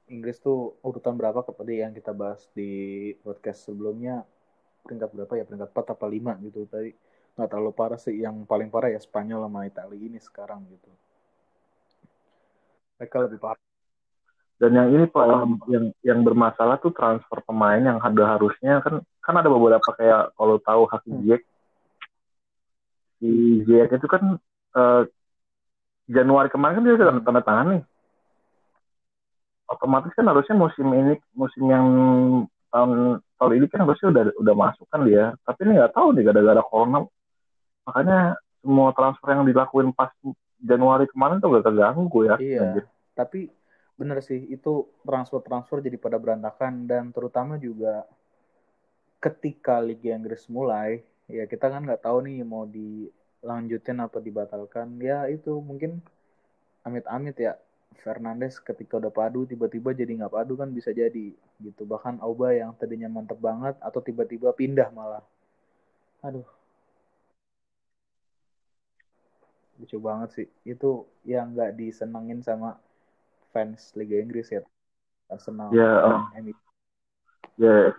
[0.10, 4.26] Inggris tuh urutan berapa kepada yang kita bahas di podcast sebelumnya?
[4.82, 5.46] Peringkat berapa ya?
[5.46, 6.92] Peringkat 4 apa 5 gitu tadi.
[7.38, 10.90] Nggak terlalu parah sih yang paling parah ya Spanyol sama Italia ini sekarang gitu.
[12.98, 13.62] Mereka lebih parah.
[14.60, 18.84] Dan yang ini pak yang, yang yang bermasalah tuh transfer pemain yang ada harusnya.
[18.84, 21.24] Kan kan ada beberapa kayak kalau tahu Hakim Hmm.
[21.24, 21.44] Ziyech.
[23.22, 23.30] Si
[23.64, 24.36] Ziyech itu kan
[24.76, 25.04] eh,
[26.10, 27.24] Januari kemarin kan dia sudah Hmm.
[27.24, 27.82] tanda tangan nih
[29.70, 31.88] otomatis kan harusnya musim ini musim yang
[32.74, 36.24] tahun tahun ini kan harusnya udah udah masuk kan dia tapi ini nggak tahu nih
[36.26, 37.00] gara-gara corona
[37.86, 38.20] makanya
[38.60, 40.12] semua transfer yang dilakuin pas
[40.60, 42.84] Januari kemarin tuh gak keganggu ya Iya, anjir.
[43.16, 43.40] tapi
[43.96, 48.04] bener sih itu transfer-transfer jadi pada berantakan dan terutama juga
[49.20, 54.96] ketika Liga Inggris mulai, ya kita kan nggak tahu nih mau dilanjutin atau dibatalkan.
[55.04, 56.00] Ya itu mungkin
[56.88, 57.60] amit-amit ya
[57.98, 61.82] Fernandes ketika udah padu tiba-tiba jadi nggak padu kan bisa jadi gitu.
[61.84, 65.26] Bahkan Auba yang tadinya mantep banget atau tiba-tiba pindah malah.
[66.22, 66.46] Aduh.
[69.82, 70.48] Lucu banget sih.
[70.64, 72.78] Itu yang nggak disenengin sama
[73.52, 74.62] fans Liga Inggris ya.
[75.30, 76.22] Arsenal Ya, oh.
[76.42, 76.54] MU.
[77.62, 77.94] ya.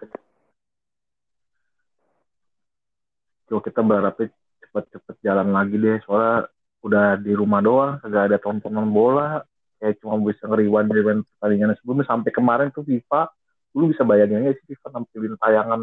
[3.47, 4.27] Coba kita berharapnya
[4.63, 5.99] cepet-cepet jalan lagi deh.
[6.07, 6.47] Soalnya
[6.81, 9.45] udah di rumah doang kagak ada tontonan bola
[9.81, 13.33] kayak cuma bisa ngeriwan dari pertandingan sebelumnya sampai kemarin tuh FIFA
[13.73, 15.81] lu bisa bayangin aja sih FIFA nampilin tayangan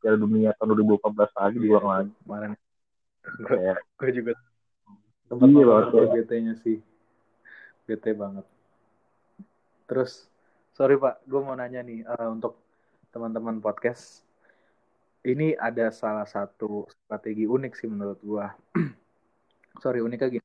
[0.00, 2.50] Piala Dunia tahun 2014 lagi diulang lagi kemarin.
[3.24, 4.32] Kayak gue juga
[5.32, 6.08] tempat Iya, banget.
[6.12, 6.78] BT-nya sih.
[7.88, 8.46] BT banget.
[9.88, 10.28] Terus
[10.76, 12.60] sorry pak gue mau nanya nih eh, untuk
[13.10, 14.20] teman-teman podcast.
[15.24, 18.44] Ini ada salah satu strategi unik sih menurut gue
[19.82, 20.44] sorry uniknya gini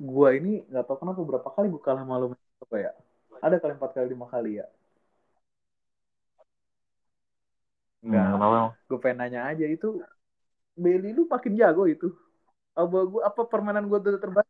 [0.00, 2.32] gue ini nggak tahu kenapa berapa kali gue kalah malu
[2.64, 2.92] apa ya.
[3.44, 4.66] Ada kali empat kali lima kali ya.
[8.00, 8.24] Enggak.
[8.24, 8.56] hmm, kenapa
[8.88, 10.00] gue pengen nanya aja itu
[10.72, 12.08] Bailey lu makin jago itu.
[12.72, 14.48] Apa gua apa permainan gue udah terbaik?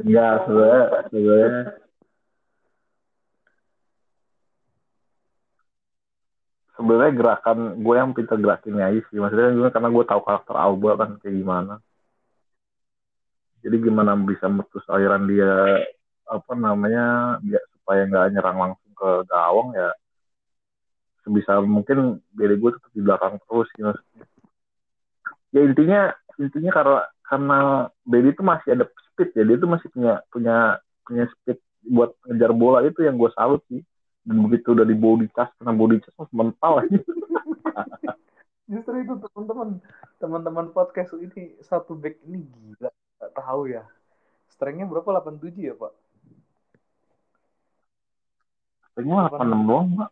[0.00, 1.62] Enggak, sebenarnya sebenarnya
[6.80, 9.20] sebenarnya gerakan gue yang pintar gerakinnya aja sih.
[9.20, 11.74] Maksudnya gue karena gue tahu karakter Alba kan kayak gimana
[13.64, 15.80] jadi gimana bisa memutus aliran dia
[16.28, 19.88] apa namanya dia supaya nggak nyerang langsung ke gawang ya
[21.24, 23.92] sebisa mungkin diri gue tetap di belakang terus gitu.
[25.56, 27.58] Ya intinya intinya karena karena
[28.04, 30.56] Bailey itu masih ada speed ya dia itu masih punya punya
[31.08, 33.80] punya speed buat ngejar bola itu yang gue salut sih.
[34.24, 36.98] Dan begitu udah di body charge kena body charge langsung mental aja.
[38.72, 39.68] Justru itu teman-teman
[40.20, 42.92] teman-teman podcast ini satu back ini gila
[43.34, 43.82] nggak tahu ya.
[44.54, 45.18] Strengthnya berapa?
[45.18, 45.92] 87 ya pak?
[48.94, 50.10] Kayaknya 86 doang mbak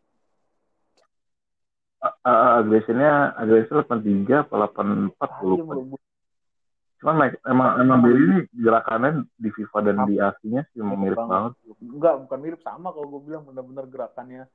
[2.02, 5.96] uh, agresinya agresi 83 apa 84 gue lupa.
[7.02, 11.54] cuman like, emang emang Bailey ini gerakannya di FIFA dan di aslinya sih mirip Banget.
[11.54, 11.78] banget.
[11.82, 14.46] Enggak bukan mirip sama kalau gue bilang benar-benar gerakannya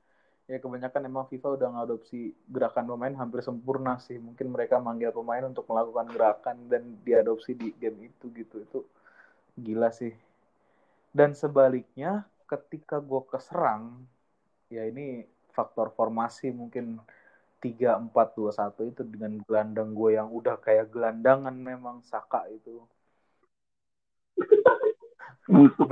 [0.48, 4.16] ya kebanyakan emang FIFA udah ngadopsi gerakan pemain hampir sempurna sih.
[4.16, 8.64] Mungkin mereka manggil pemain untuk melakukan gerakan dan diadopsi di game itu gitu.
[8.64, 8.80] Itu
[9.60, 10.16] gila sih.
[11.12, 14.08] Dan sebaliknya ketika gue keserang
[14.72, 17.00] ya ini faktor formasi mungkin
[17.60, 22.86] 3 4 2 1 itu dengan gelandang gue yang udah kayak gelandangan memang Saka itu.
[25.52, 25.92] Busuk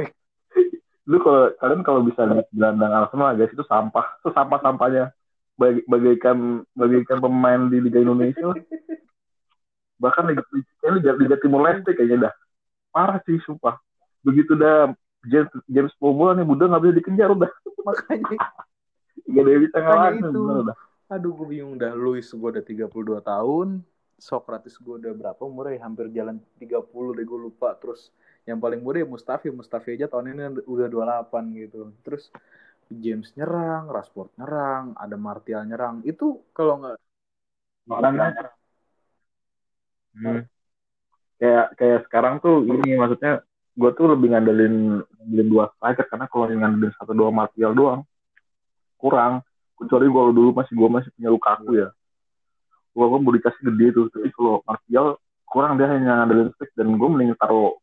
[1.05, 4.05] lu kalau kalian kalau bisa lihat gelandang Arsenal guys itu sampah.
[4.21, 5.13] Itu sampah sampahnya
[5.55, 8.59] Bag, bagaikan bagaikan pemain di Liga Indonesia lah.
[9.95, 10.43] bahkan Liga,
[10.91, 12.33] Liga, Liga Timur Leste kayaknya dah.
[12.91, 13.79] Parah sih sumpah.
[14.19, 14.91] Begitu dah
[15.23, 17.51] James James Bobola nih Buddha nggak bisa dikejar udah.
[17.87, 18.39] Makanya.
[19.25, 20.37] Gak ada yang bisa ngalahin itu.
[20.37, 20.77] bener udah
[21.09, 21.93] aduh gue bingung dah.
[21.93, 23.67] Luis gue udah 32 tahun.
[24.15, 25.85] Socrates gue udah berapa umurnya?
[25.85, 27.77] Hampir jalan 30 deh gue lupa.
[27.77, 28.09] Terus
[28.45, 30.87] yang paling muda ya Mustafi Mustafi aja tahun ini udah
[31.27, 31.89] 28 gitu.
[32.05, 32.29] Terus
[32.93, 36.05] James nyerang Rashford nyerang ada Martial nyerang.
[36.05, 36.97] Itu kalau nggak
[37.85, 38.49] makanya
[40.17, 40.41] hmm.
[41.37, 43.45] kayak kayak sekarang tuh ini maksudnya
[43.77, 48.05] gue tuh lebih ngandelin ngandelin dua striker karena kalau ngandelin satu dua Martial doang
[49.01, 49.41] kurang.
[49.75, 51.89] Kecuali gue dulu masih gue masih punya Lukaku ya.
[52.95, 55.17] Gue gue body charge gede tuh tapi kalau Martial
[55.49, 57.75] kurang dia hanya ngandelin speed dan gue mending taruh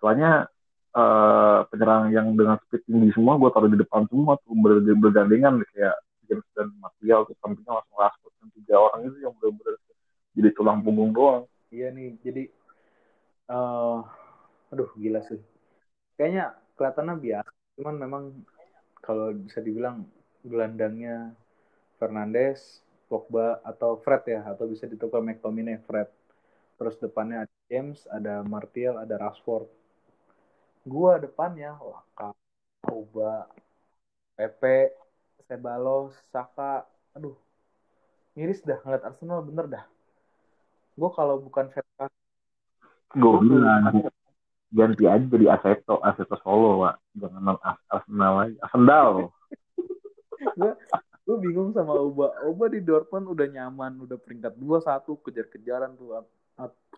[0.00, 0.48] istilahnya
[0.96, 5.60] uh, penyerang yang dengan speed tinggi semua gue taruh di depan semua tuh ber bergandengan
[5.76, 9.76] kayak James dan Martial terus sampingnya langsung Rashford dan tiga orang itu yang benar-benar
[10.30, 11.44] jadi tulang punggung doang.
[11.68, 12.42] Iya nih jadi
[13.52, 14.00] uh,
[14.72, 15.42] aduh gila sih.
[16.16, 18.22] Kayaknya kelihatannya biasa cuman memang
[19.04, 20.06] kalau bisa dibilang
[20.40, 21.36] gelandangnya
[22.00, 26.08] Fernandes Pogba atau Fred ya atau bisa ditukar McTominay Fred.
[26.78, 29.79] Terus depannya ada James ada Martial ada Rashford
[30.86, 32.32] gua depannya Laka
[32.80, 33.48] Pogba
[34.34, 34.94] Pepe
[35.44, 36.88] Sebalos Saka.
[37.12, 37.36] Aduh
[38.38, 39.84] miris dah ngeliat Arsenal bener dah.
[40.96, 41.86] Gue kalau bukan Fred
[43.10, 44.06] gue bilang
[44.70, 47.58] ganti aja jadi Aseto Aseto Solo pak jangan
[47.90, 49.08] Arsenal lagi Arsenal.
[50.56, 50.72] Gue
[51.26, 52.32] gue bingung sama Oba.
[52.48, 56.22] Oba di Dortmund udah nyaman udah peringkat dua satu kejar-kejaran tuh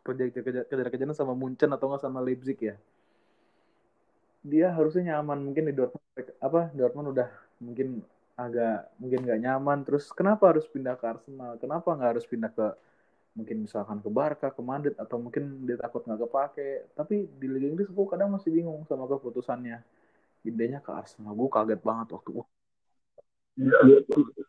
[0.07, 0.31] kejar
[0.69, 2.77] kejar-kejaran sama Munchen atau nggak sama Leipzig ya
[4.43, 6.03] dia harusnya nyaman mungkin di Dortmund
[6.43, 7.29] apa Dortmund udah
[7.63, 8.03] mungkin
[8.35, 12.67] agak mungkin nggak nyaman terus kenapa harus pindah ke Arsenal kenapa nggak harus pindah ke
[13.33, 16.71] mungkin misalkan ke Barca, ke Madrid atau mungkin dia takut nggak kepake.
[16.93, 19.81] Tapi di Liga Inggris gue kadang masih bingung sama keputusannya.
[20.43, 22.47] Idenya ke Arsenal, gue kaget banget waktu uh,
[23.53, 23.79] Ya,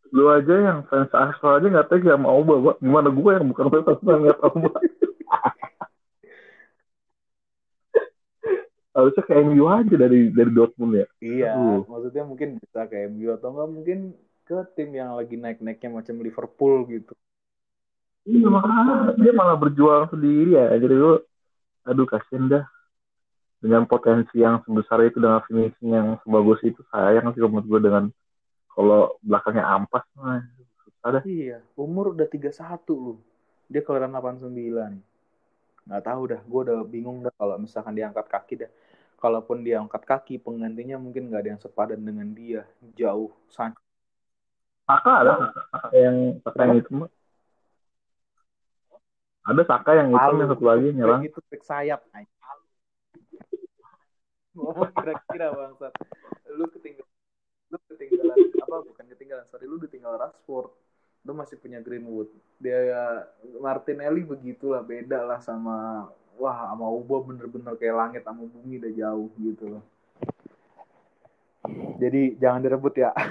[0.10, 2.76] lu, aja yang fans Arsenal aja nggak tega sama Auba, Pak.
[2.82, 4.72] Gimana gue yang bukan fans Arsenal nggak Auba?
[8.94, 11.08] Harusnya kayak MU aja dari dari Dortmund ya.
[11.18, 11.82] Iya, Uh.
[11.90, 14.00] maksudnya mungkin bisa ke MU atau enggak mungkin
[14.44, 17.14] ke tim yang lagi naik-naiknya macam Liverpool gitu.
[18.24, 20.72] Iya makanya dia malah berjuang sendiri ya.
[20.80, 21.20] Jadi lu,
[21.84, 22.64] aduh kasian dah.
[23.64, 28.04] Dengan potensi yang sebesar itu dengan finishing yang sebagus itu sayang sih menurut gue dengan
[28.76, 30.44] kalau belakangnya ampas nah,
[30.84, 31.24] susah dah.
[31.24, 32.60] Iya, umur udah 31
[32.92, 33.16] lu.
[33.72, 35.00] Dia kelahiran 89.
[35.88, 38.72] Nggak tahu dah, gue udah bingung dah kalau misalkan diangkat kaki dah.
[39.24, 42.68] Kalaupun dia angkat kaki, penggantinya mungkin nggak ada yang sepadan dengan dia.
[43.00, 43.32] Jauh.
[43.48, 43.72] San
[44.84, 45.32] Saka ada
[45.72, 46.80] Saka yang Saka yang.
[49.48, 51.24] Ada Saka yang hitam yang satu lagi nyerang.
[51.24, 52.04] Itu back sayap.
[54.60, 55.96] Ngomong kira-kira bangsat.
[56.52, 57.14] Lu ketinggalan
[57.74, 60.70] lu ketinggalan apa bukan ketinggalan sorry lu ketinggalan Rashford
[61.26, 62.30] lu masih punya Greenwood
[62.62, 62.78] dia
[63.58, 66.06] Martinelli begitulah beda lah sama
[66.38, 69.84] wah sama Ubo bener-bener kayak langit sama bumi udah jauh gitu loh.
[72.02, 73.12] Jadi jangan direbut ya.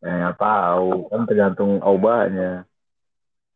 [0.00, 1.12] Ya nggak tahu.
[1.12, 2.64] Kan tergantung Aubanya.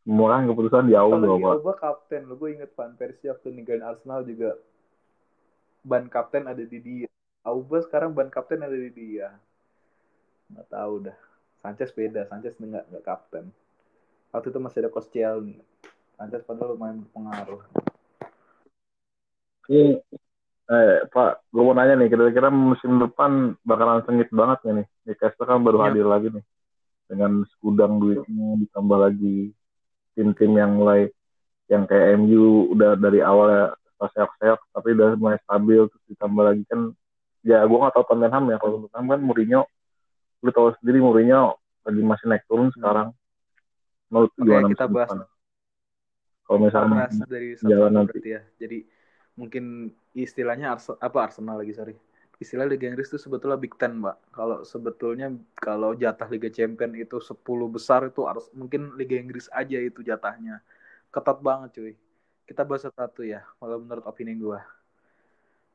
[0.05, 1.57] Semua kan keputusan di Auba, Pak.
[1.57, 2.29] Ubo kapten.
[2.29, 4.53] Lo gue inget Van Persie waktu ninggalin Arsenal juga.
[5.81, 7.09] Ban kapten ada di dia.
[7.41, 9.33] Auba sekarang ban kapten ada di dia.
[10.53, 11.17] Nggak tahu dah.
[11.65, 12.29] Sanchez beda.
[12.29, 13.49] Sanchez nggak nggak kapten.
[14.29, 15.57] Waktu itu masih ada Koscielny
[16.15, 17.61] Sanchez padahal lumayan berpengaruh
[19.65, 19.97] Ini,
[20.69, 24.87] eh, Pak, gue mau nanya nih, kira-kira musim depan bakalan sengit banget nggak nih?
[25.09, 25.85] Newcastle kan baru Iya.
[25.89, 26.45] hadir lagi nih.
[27.09, 29.49] Dengan segudang duitnya, ditambah lagi
[30.13, 31.09] tim-tim yang mulai,
[31.65, 33.65] yang kayak MU udah dari awal ya,
[34.05, 36.93] seok-seok, tapi udah mulai stabil, terus ditambah lagi kan,
[37.41, 39.61] ya gue gak tau Tottenham ya, kalau Tottenham kan Mourinho,
[40.45, 43.17] lu tau sendiri Mourinho lagi masih naik turun sekarang.
[44.13, 45.09] Menurut Oke, gimana kita bahas.
[45.09, 45.34] depan?
[46.45, 48.21] Kalau misalnya dari jalan nanti.
[48.21, 48.41] ya.
[48.61, 48.85] Jadi
[49.33, 51.95] mungkin istilahnya Ars apa Arsenal lagi sorry.
[52.35, 54.19] Istilah Liga Inggris itu sebetulnya Big Ten mbak.
[54.29, 59.79] Kalau sebetulnya kalau jatah Liga Champion itu 10 besar itu harus mungkin Liga Inggris aja
[59.79, 60.61] itu jatahnya.
[61.09, 61.93] Ketat banget cuy.
[62.45, 64.61] Kita bahas satu ya kalau menurut opini gua.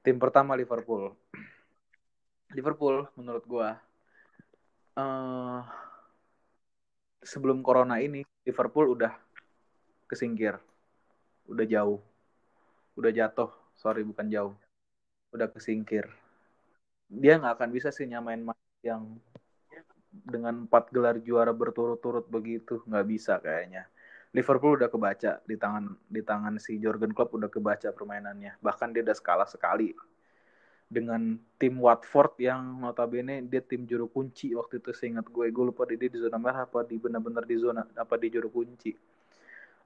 [0.04, 1.16] Tim pertama Liverpool.
[2.54, 3.78] Liverpool menurut gua
[4.98, 5.62] eh
[7.22, 9.12] sebelum corona ini Liverpool udah
[10.10, 10.58] kesingkir
[11.46, 12.02] udah jauh.
[12.98, 13.54] Udah jatuh.
[13.78, 14.58] Sorry bukan jauh.
[15.30, 16.10] Udah kesingkir
[17.10, 18.38] dia nggak akan bisa sih nyamain
[18.86, 19.18] yang
[20.10, 22.86] dengan empat gelar juara berturut-turut begitu.
[22.86, 23.90] Nggak bisa kayaknya.
[24.30, 28.62] Liverpool udah kebaca di tangan di tangan si Jurgen Klopp udah kebaca permainannya.
[28.62, 29.90] Bahkan dia udah skala sekali
[30.86, 34.94] dengan tim Watford yang notabene dia tim juru kunci waktu itu.
[34.94, 38.30] Seingat gue gue lupa dia di zona merah apa di benar-benar di zona apa di
[38.30, 38.94] juru kunci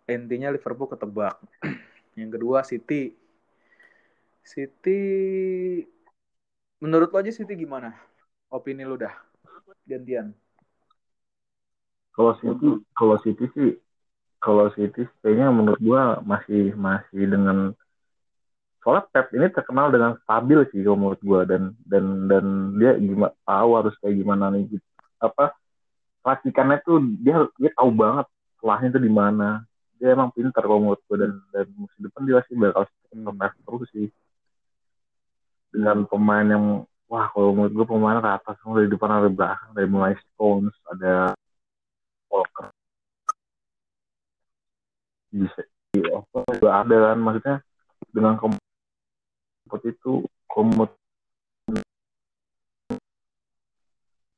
[0.09, 1.41] intinya Liverpool ketebak.
[2.19, 3.17] Yang kedua City.
[4.45, 5.01] City
[6.85, 7.97] menurut lo aja City gimana?
[8.53, 9.13] Opini lu dah.
[9.89, 10.37] Gantian.
[12.15, 13.71] Kalau City, kalau City sih,
[14.39, 17.75] kalau City kayaknya menurut gua masih masih dengan
[18.85, 21.49] soalnya Pep ini terkenal dengan stabil sih kalau menurut gua.
[21.49, 24.87] Dan dan dan dia gimana tahu harus kayak gimana nih gitu.
[25.25, 25.57] apa
[26.21, 28.29] racikannya tuh dia dia tahu banget
[28.61, 29.65] celahnya tuh di mana
[29.99, 33.31] dia emang pintar kalau menurut gua dan dan musim depan dia pasti bakal Hmm.
[33.39, 34.09] Pep terus sih.
[35.71, 36.65] Dengan pemain yang
[37.07, 40.75] wah kalau menurut gua pemain ke atas semua dari depan sampai belakang dari mulai Stones
[40.91, 41.15] ada
[42.27, 42.67] Walker.
[45.31, 45.63] Bisa.
[45.95, 47.57] Apa juga ada kan maksudnya
[48.11, 48.59] dengan kom-
[49.63, 50.91] seperti itu komut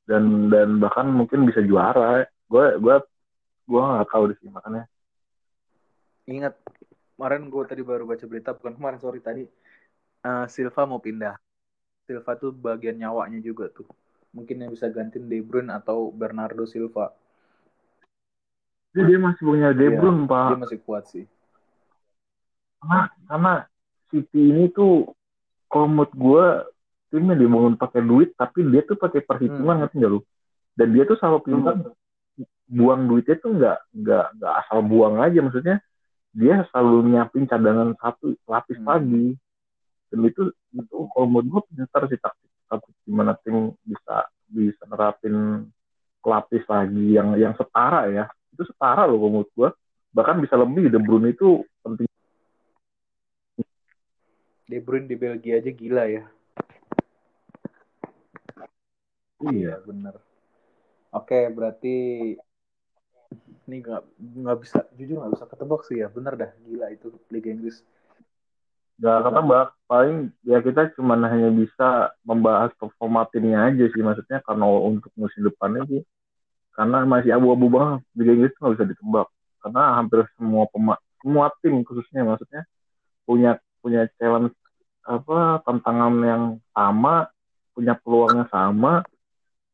[0.05, 2.29] dan dan bahkan mungkin bisa juara.
[2.45, 2.95] Gue gue
[3.67, 4.85] gue nggak tahu sini makanya
[6.27, 6.53] ingat
[7.15, 9.43] kemarin gue tadi baru baca berita bukan kemarin sorry tadi
[10.27, 11.37] Eh, Silva mau pindah.
[12.03, 13.85] Silva tuh bagian nyawanya juga tuh.
[14.33, 17.13] Mungkin yang bisa gantiin De Bruyne atau Bernardo Silva.
[18.91, 20.49] Dia, dia masih punya De Iya, Bruyne pak.
[20.51, 21.23] dia masih kuat sih.
[22.81, 23.53] Karena karena
[24.09, 25.15] City ini tuh
[25.69, 26.45] kalau menurut gue
[27.13, 29.81] timnya dibangun pakai duit tapi dia tuh pakai perhitungan Hmm.
[29.85, 30.19] ngerti nggak lu?
[30.75, 31.75] Dan dia tuh selalu pintar
[32.67, 35.77] buang duitnya tuh nggak nggak nggak asal buang aja maksudnya
[36.37, 38.87] dia selalu nyiapin cadangan satu lapis Hmm.
[38.93, 39.25] lagi.
[40.13, 45.65] Dan itu itu kalau menurut gue pintar sih taktik taktik gimana tim bisa bisa nerapin
[46.21, 48.29] lapis lagi yang yang setara ya.
[48.53, 49.69] Itu setara loh menurut gue
[50.13, 52.05] bahkan bisa lebih De Bruyne itu penting.
[54.69, 56.23] De Bruyne di Belgia aja gila ya.
[59.41, 59.81] Iya.
[59.85, 60.21] Bener.
[61.17, 61.95] Oke berarti
[63.67, 66.07] ini nggak nggak bisa jujur nggak bisa ketebak sih ya.
[66.07, 67.83] Bener dah gila itu Liga Inggris.
[68.97, 74.01] Gak ketebak, paling ya kita cuma hanya bisa membahas performa timnya aja sih.
[74.01, 76.01] Maksudnya karena untuk musim depannya sih
[76.73, 78.01] karena masih abu-abu banget.
[78.17, 79.27] Liga Inggris nggak bisa ditebak.
[79.61, 82.63] Karena hampir semua pema semua tim khususnya maksudnya
[83.27, 84.55] punya punya challenge
[85.03, 87.27] apa tantangan yang sama
[87.71, 89.03] punya peluangnya sama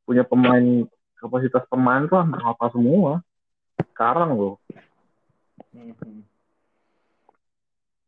[0.05, 0.85] punya pemain
[1.17, 3.23] kapasitas pemain tuh hampir apa semua
[3.93, 4.57] sekarang loh.
[5.73, 6.25] Mhm.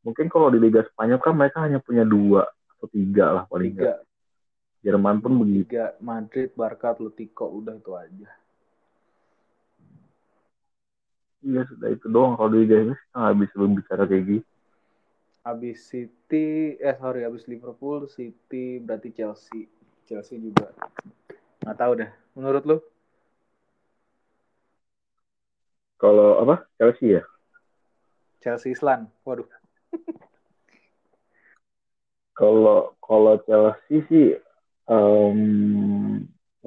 [0.05, 3.81] mungkin kalau di Liga Spanyol kan mereka hanya punya dua atau tiga lah paling tiga.
[3.81, 3.99] nggak.
[4.85, 5.65] Jerman pun begitu.
[5.65, 8.29] Tiga Madrid Barca Atletico udah itu aja.
[11.41, 13.01] Iya sudah itu doang kalau di Liga Inggris.
[13.01, 14.47] Kita nggak bisa berbicara kayak gitu.
[15.45, 19.65] Habis City eh sorry habis Liverpool City berarti Chelsea.
[20.05, 20.69] Chelsea juga.
[21.65, 22.77] Nggak tahu dah menurut lu
[25.95, 26.67] kalau apa?
[26.75, 27.23] Chelsea ya?
[28.43, 29.47] Chelsea Island waduh.
[32.35, 34.35] Kalau kalau Chelsea sih
[34.91, 35.39] em,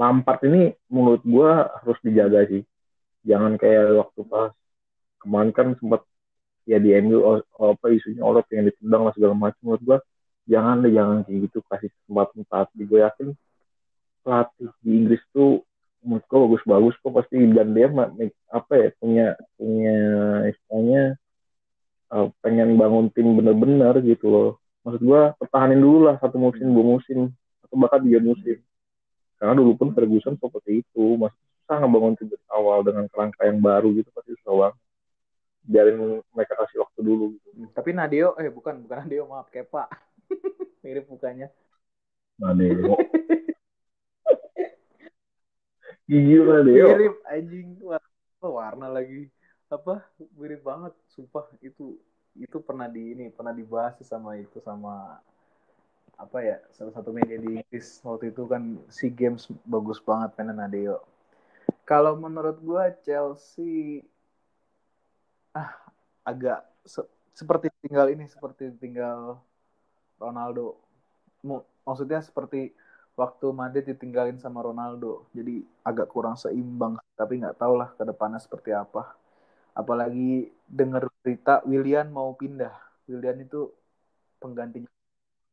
[0.00, 2.64] Lampard ini menurut gua harus dijaga sih.
[3.28, 4.56] Jangan kayak waktu pas
[5.20, 6.08] kemarin kan sempat
[6.64, 7.20] ya di MU
[7.60, 9.98] apa isunya oleh yang ditendang lah segala macam menurut gua
[10.48, 11.60] jangan deh jangan kayak gitu.
[11.68, 13.28] Kasih kesempatan pelatih gue yakin
[14.24, 15.68] pelatih di Inggris tuh
[16.04, 17.90] menurut gua bagus-bagus kok pasti dan dia
[18.54, 19.26] apa ya punya
[19.58, 19.96] punya
[20.50, 21.02] istilahnya
[22.14, 24.50] eh, pengen bangun tim bener-bener gitu loh.
[24.87, 27.32] Maksud gua pertahanin dulu lah satu musim dua musim
[27.66, 28.58] atau bahkan tiga musim.
[29.38, 33.61] Karena dulu pun Ferguson seperti itu masih susah ngebangun tim dari awal dengan kerangka yang
[33.62, 34.76] baru gitu pasti susah banget.
[35.68, 35.98] Biarin
[36.32, 37.48] mereka kasih waktu dulu gitu.
[37.76, 39.84] Tapi Nadeo eh bukan bukan Nadeo maaf Kepa.
[40.82, 41.52] Mirip mukanya.
[42.38, 42.94] Deo
[46.09, 47.68] gila Deo mirip anjing.
[47.85, 48.01] Wah,
[48.38, 49.29] apa warna lagi.
[49.68, 50.01] Apa?
[50.38, 51.47] Mirip banget sumpah.
[51.61, 52.01] Itu
[52.38, 55.18] itu pernah di ini pernah dibahas sama itu sama
[56.18, 60.51] apa ya salah satu media di Inggris waktu itu kan si games bagus banget kan
[60.51, 61.03] Nadeo.
[61.87, 64.03] Kalau menurut gua Chelsea
[65.57, 65.71] ah
[66.27, 69.38] agak se- seperti tinggal ini seperti tinggal
[70.18, 70.79] Ronaldo.
[71.87, 72.75] Maksudnya seperti
[73.18, 78.38] waktu Madrid ditinggalin sama Ronaldo jadi agak kurang seimbang tapi nggak tahu lah ke depannya
[78.38, 79.18] seperti apa.
[79.74, 82.70] Apalagi dengar berita Willian mau pindah.
[83.11, 83.74] Willian itu
[84.38, 84.87] penggantinya.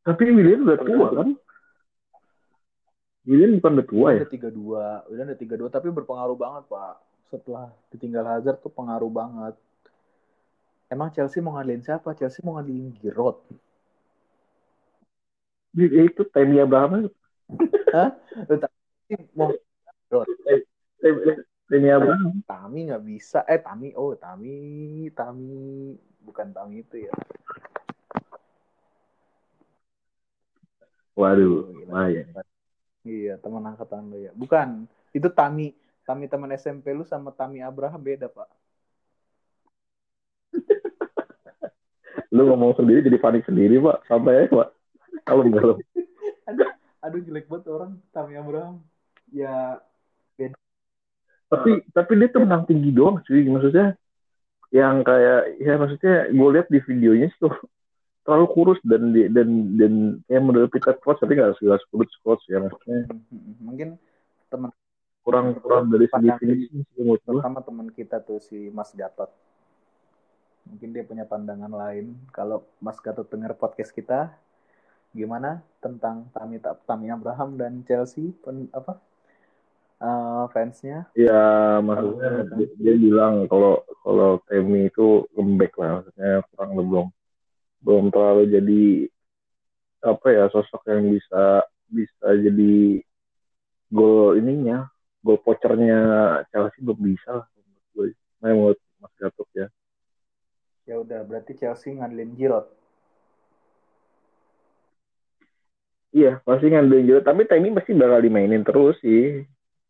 [0.06, 1.30] Tapi William udah tua kan?
[3.26, 4.22] William bukan udah tua ya?
[4.22, 7.02] udah tiga dua Willian udah tiga dua tapi berpengaruh banget pak.
[7.34, 9.58] Setelah ditinggal Hazard tuh pengaruh banget.
[10.86, 12.14] Emang Chelsea mau ngadilin siapa?
[12.14, 13.42] Chelsea mau ngadilin Giroud.
[15.74, 17.10] Ya, itu Tammy Abraham
[18.50, 19.54] Lu tapi mau
[21.66, 23.40] Tammy Abraham Tami nggak bisa.
[23.46, 24.58] Eh Tami oh Tami
[25.14, 25.94] Tami.
[26.26, 27.14] Bukan Tami itu ya.
[31.16, 31.80] Waduh Gila.
[31.88, 32.28] lumayan
[33.06, 34.32] iya teman angkatan lu ya.
[34.36, 35.72] Bukan itu Tami.
[36.06, 38.50] Tami teman SMP lu sama Tami Abraham beda pak.
[42.36, 44.06] Lu ngomong sendiri jadi panik sendiri pak.
[44.06, 44.70] Sampai aja pak.
[45.26, 45.76] Kalau enggak lo
[47.06, 48.82] aduh, jelek banget orang Tami Abraham.
[49.30, 49.78] Ya
[51.46, 53.94] tapi tapi dia tuh menang tinggi doang cuy maksudnya.
[54.74, 57.54] Yang kayak ya maksudnya gue lihat di videonya tuh
[58.26, 59.94] terlalu kurus dan di- dan dan
[60.26, 63.08] kayak model Peter Crouch tapi nggak segala kurus Crouch ya maksudnya.
[63.62, 63.90] Mungkin
[64.50, 64.70] teman
[65.22, 69.30] kurang kurang dari segi finishing sih menurut pertama teman kita tuh si Mas Gatot.
[70.66, 72.18] Mungkin dia punya pandangan lain.
[72.34, 74.34] Kalau Mas Gatot dengar podcast kita
[75.16, 79.00] gimana tentang Tami Tami Abraham dan Chelsea pen, apa
[80.04, 81.08] eh, fansnya?
[81.16, 87.08] Ya maksudnya dia, dia bilang kalau kalau Temi itu lembek lah maksudnya kurang belum
[87.80, 88.84] belum terlalu jadi
[90.04, 93.00] apa ya sosok yang bisa bisa jadi
[93.90, 94.92] gol ininya
[95.24, 95.98] gol pocernya
[96.52, 98.08] Chelsea belum bisa lah menurut gue.
[98.44, 99.68] Nah, menurut Mas Gatot ya.
[100.86, 102.70] Ya udah berarti Chelsea ngandelin Giroud
[106.16, 107.22] iya pasti ngandelin juga.
[107.28, 109.44] Tapi Temi pasti bakal dimainin terus sih.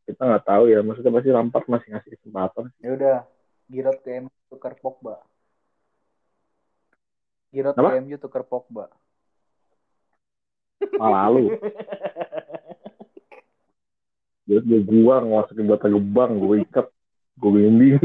[0.06, 3.16] Kita nggak tahu ya maksudnya pasti Lampard masih ngasih kesempatan ya udah
[3.70, 5.22] Giroud ke MU tukar Pogba.
[7.50, 8.90] Giroud ke MU tukar Pogba.
[11.02, 11.50] Malah lu.
[14.46, 16.86] Terus gue buang masukin bata gebang gue ikat
[17.36, 17.98] gue bimbing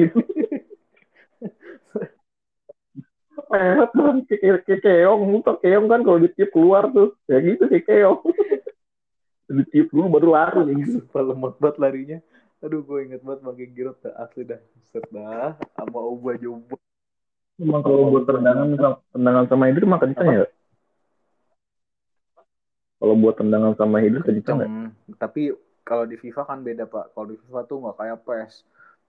[3.61, 7.85] pelet bang kayak kayak keong muter keong kan kalau ditiup keluar tuh kayak gitu kayak
[7.85, 8.21] keong
[9.61, 12.19] ditiup dulu baru lari gitu Sumpah lemot banget larinya.
[12.61, 14.13] Aduh, gue inget banget pakai Giroud dah.
[14.21, 14.61] Asli dah.
[14.93, 15.57] Set dah.
[15.77, 16.77] Sama Oba Jobo.
[17.61, 18.73] emang kalau buat tendangan
[19.13, 20.49] tendangan sama Hidri mah kenceng ya
[22.97, 25.17] kalau buat tendangan sama Hidri kenceng ya Kenceng.
[25.21, 25.43] Tapi
[25.85, 27.13] kalau di FIFA kan beda, Pak.
[27.13, 28.53] Kalau di FIFA tuh nggak kayak PES.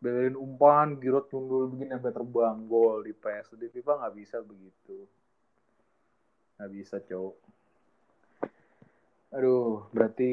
[0.02, 2.58] Belain umpan, Giroud mundur begini sampai terbang.
[2.66, 3.54] Gol di PES.
[3.54, 5.06] Di FIFA nggak bisa begitu.
[6.58, 7.36] Nggak bisa, cowok.
[9.32, 10.32] Aduh, berarti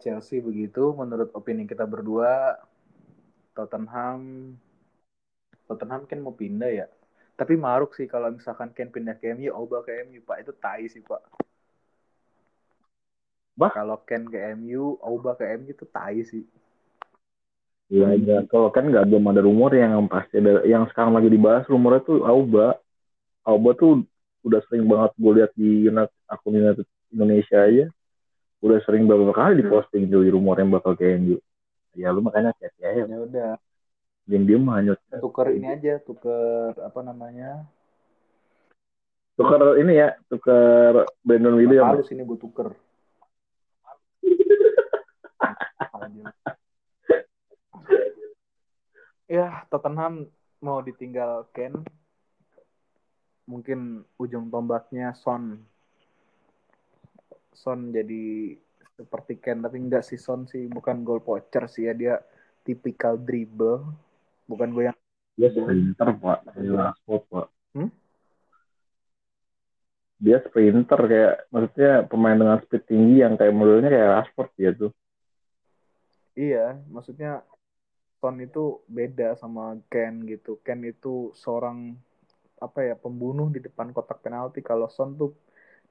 [0.00, 2.56] Chelsea begitu menurut opini kita berdua.
[3.52, 4.54] Tottenham
[5.68, 6.86] Tottenham kan mau pindah ya.
[7.38, 10.46] Tapi maruk sih kalau misalkan Ken pindah ke MU, Auba ke MU, Pak.
[10.46, 11.22] Itu tai sih, Pak.
[13.54, 13.70] Bah?
[13.70, 16.42] Kalau Ken ke MU, Auba ke MU itu tai sih.
[17.88, 18.36] Iya aja.
[18.52, 22.20] Kalau kan nggak belum ada rumor yang pasti ada yang sekarang lagi dibahas rumornya tuh
[22.28, 22.76] Auba.
[23.48, 24.04] Auba tuh
[24.44, 27.88] udah sering banget gue lihat di United, akun United Indonesia aja.
[28.60, 31.40] Udah sering beberapa kali diposting tuh di rumor yang bakal ke MU.
[31.96, 33.02] Ya lu makanya hati-hati aja.
[33.08, 33.50] Ya udah,
[34.28, 35.00] Diam-diam hanyut.
[35.08, 37.64] tuker ini aja, tuker apa namanya?
[39.40, 42.04] Tukar ini ya, tukar Brandon Williams.
[42.04, 42.76] Halus ini gue tuker.
[49.28, 50.26] ya, Tottenham
[50.64, 51.76] mau ditinggal Ken.
[53.48, 55.60] Mungkin ujung tombaknya Son.
[57.54, 58.56] Son jadi
[58.98, 62.14] seperti Ken, tapi enggak sih Son sih, bukan goal poacher sih ya dia
[62.66, 63.86] tipikal dribble,
[64.50, 64.98] bukan gue yang
[65.38, 67.46] Dia sprinter pak, dia Rashford pak.
[67.70, 67.90] Hmm?
[70.18, 74.90] Dia sprinter kayak, maksudnya pemain dengan speed tinggi yang kayak modelnya kayak Rashford dia tuh.
[76.34, 77.46] Iya, maksudnya
[78.20, 78.64] Son itu
[78.96, 80.52] beda sama Ken gitu.
[80.66, 81.78] Ken itu seorang
[82.66, 84.60] apa ya pembunuh di depan kotak penalti.
[84.70, 85.30] Kalau Son tuh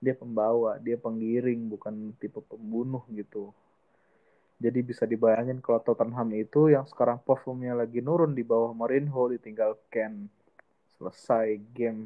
[0.04, 3.44] dia pembawa, dia penggiring, bukan tipe pembunuh gitu.
[4.64, 9.72] Jadi bisa dibayangin kalau Tottenham itu yang sekarang performnya lagi nurun di bawah Mourinho ditinggal
[9.94, 10.14] Ken.
[10.98, 11.48] Selesai
[11.78, 12.02] game.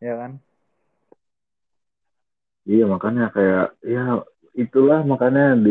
[0.00, 0.40] Ya kan?
[2.70, 4.00] Iya makanya kayak, ya
[4.62, 5.70] itulah makanya di,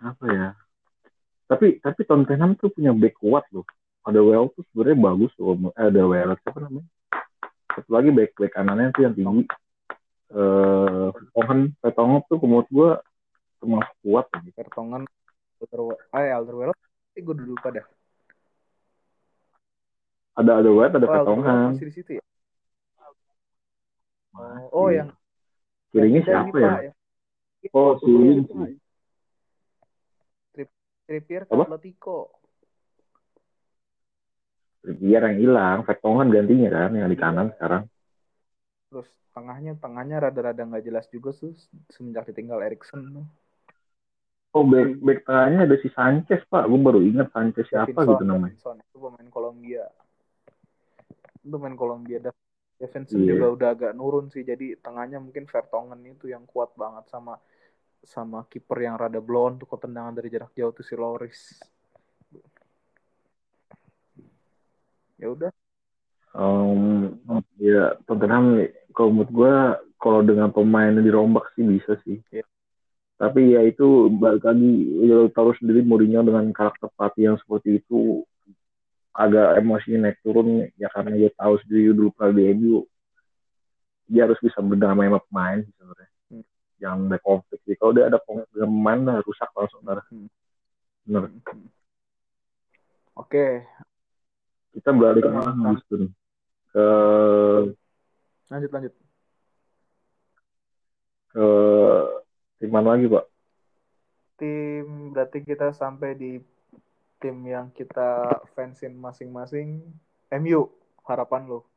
[0.00, 0.48] apa ya.
[1.46, 3.66] Tapi tapi Tottenham tuh punya back kuat loh.
[4.06, 5.56] Ada Well tuh sebenarnya bagus loh.
[5.76, 6.88] Eh, ada Well, siapa namanya?
[7.76, 9.44] Satu lagi back back kanannya tuh yang tinggi.
[10.30, 12.90] Eh, Vertonghen, Vertonghen tuh menurut gue
[13.60, 14.26] termasuk kuat.
[14.40, 14.56] Gitu.
[14.56, 15.02] Vertonghen,
[15.60, 16.78] Alderweireld, ah, Alderweireld,
[17.18, 17.82] eh, gue dulu pada.
[20.40, 21.76] Ada ada White, ada Oh, Vertonghen.
[21.76, 22.22] masih di situ ya?
[24.32, 25.04] Oh, oh Iya.
[25.04, 25.10] yang
[25.90, 26.72] Kirinya siapa ya?
[26.88, 26.98] Yang-
[27.76, 28.79] Oh, si Win sih.
[31.10, 31.50] Trippier ke?
[31.50, 32.38] Atletico.
[34.86, 37.90] Biar yang hilang, Vertonghen gantinya kan yang di kanan sekarang.
[38.94, 41.50] Terus tengahnya tengahnya rada-rada nggak jelas juga tuh
[41.90, 43.26] semenjak ditinggal Erikson tuh.
[44.54, 46.70] Oh, back back tengahnya ada si Sanchez, Pak.
[46.70, 48.54] Gue baru ingat Sanchez siapa Davinson, gitu namanya.
[48.54, 49.84] Davinson itu pemain Kolombia.
[51.42, 52.18] Itu pemain Kolombia.
[52.22, 52.46] Da-
[52.78, 53.34] Davinson Iya.
[53.34, 54.46] juga udah agak nurun sih.
[54.46, 57.34] Jadi tengahnya mungkin Vertonghen itu yang kuat banget sama
[58.04, 61.40] sama kiper yang rada blon tuh kok tendangan dari jarak jauh tuh si Loris.
[65.20, 65.52] Ya udah.
[66.32, 67.18] Um,
[67.58, 69.54] ya Tottenham kalau menurut gue
[70.00, 72.22] kalau dengan pemain yang dirombak sih bisa sih.
[72.32, 72.46] Iya.
[73.20, 74.72] Tapi ya itu balik lagi
[75.04, 78.24] ya, tahu sendiri Mourinho dengan karakter pelatih yang seperti itu
[79.12, 82.80] agak emosinya naik turun ya karena dia tahu sendiri dulu pernah di MU
[84.10, 86.09] dia harus bisa berdamai sama pemain sebenarnya.
[86.80, 90.26] Jangan ada konflik sih kalau dia ada pemain lah rusak langsung ntar Hmm.
[91.04, 91.68] bener Hmm.
[93.14, 93.68] Oke,
[94.72, 96.10] kita beralih ke mana nih
[96.72, 96.86] ke
[98.48, 98.94] lanjut lanjut.
[101.30, 101.46] ke
[102.58, 103.24] tim mana lagi pak
[104.40, 106.40] Tim berarti kita sampai di
[107.20, 109.84] tim yang kita fansin masing-masing.
[110.32, 110.64] MU,
[111.04, 111.68] harapan lo.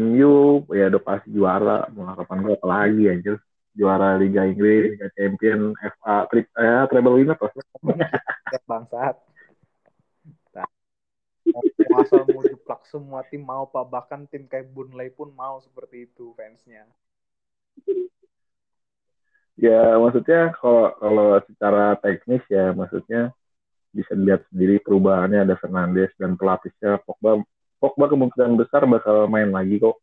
[0.00, 1.86] MU ya udah pasti juara.
[1.94, 3.36] Mau harapan gue apa lagi anjir?
[3.74, 7.34] Juara Liga Inggris Liga Champion FA tri eh, treble winner
[8.54, 9.18] Ya, bangsat.
[10.54, 10.68] Nah,
[12.30, 16.86] mau jeplak semua tim mau pak bahkan tim kayak Burnley pun mau seperti itu fansnya.
[19.54, 23.30] ya maksudnya kalau kalau secara teknis ya maksudnya
[23.94, 27.38] bisa dilihat sendiri perubahannya ada Fernandes dan pelapisnya Pogba
[27.84, 30.00] Pogba kemungkinan besar bakal main lagi kok.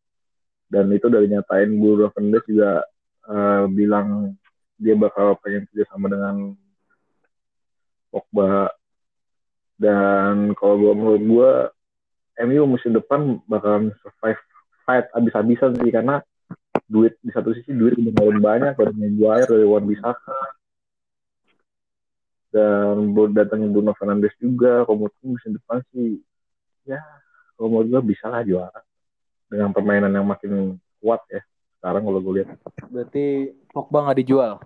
[0.69, 2.85] Dan itu dari nyatain Bruno Fernandes juga
[3.25, 4.37] eh, bilang
[4.77, 6.53] dia bakal pengen kerja sama dengan
[8.13, 8.69] Pogba.
[9.81, 11.51] Dan kalau gue menurut gue
[12.45, 14.37] MU musim depan bakalan survive
[14.85, 16.21] fight abis-abisan sih karena
[16.85, 20.37] duit di satu sisi duit udah makin banyak dari Maguire dari Wan Bisaka.
[22.53, 26.21] Dan datangnya Bruno Fernandes juga menurut musim depan sih
[26.85, 27.01] ya
[27.61, 28.81] kalau menurut gue bisa lah juara
[29.45, 31.45] dengan permainan yang makin kuat ya
[31.77, 32.57] sekarang kalau gue lihat
[32.89, 34.59] Berarti Pogba nggak dijual.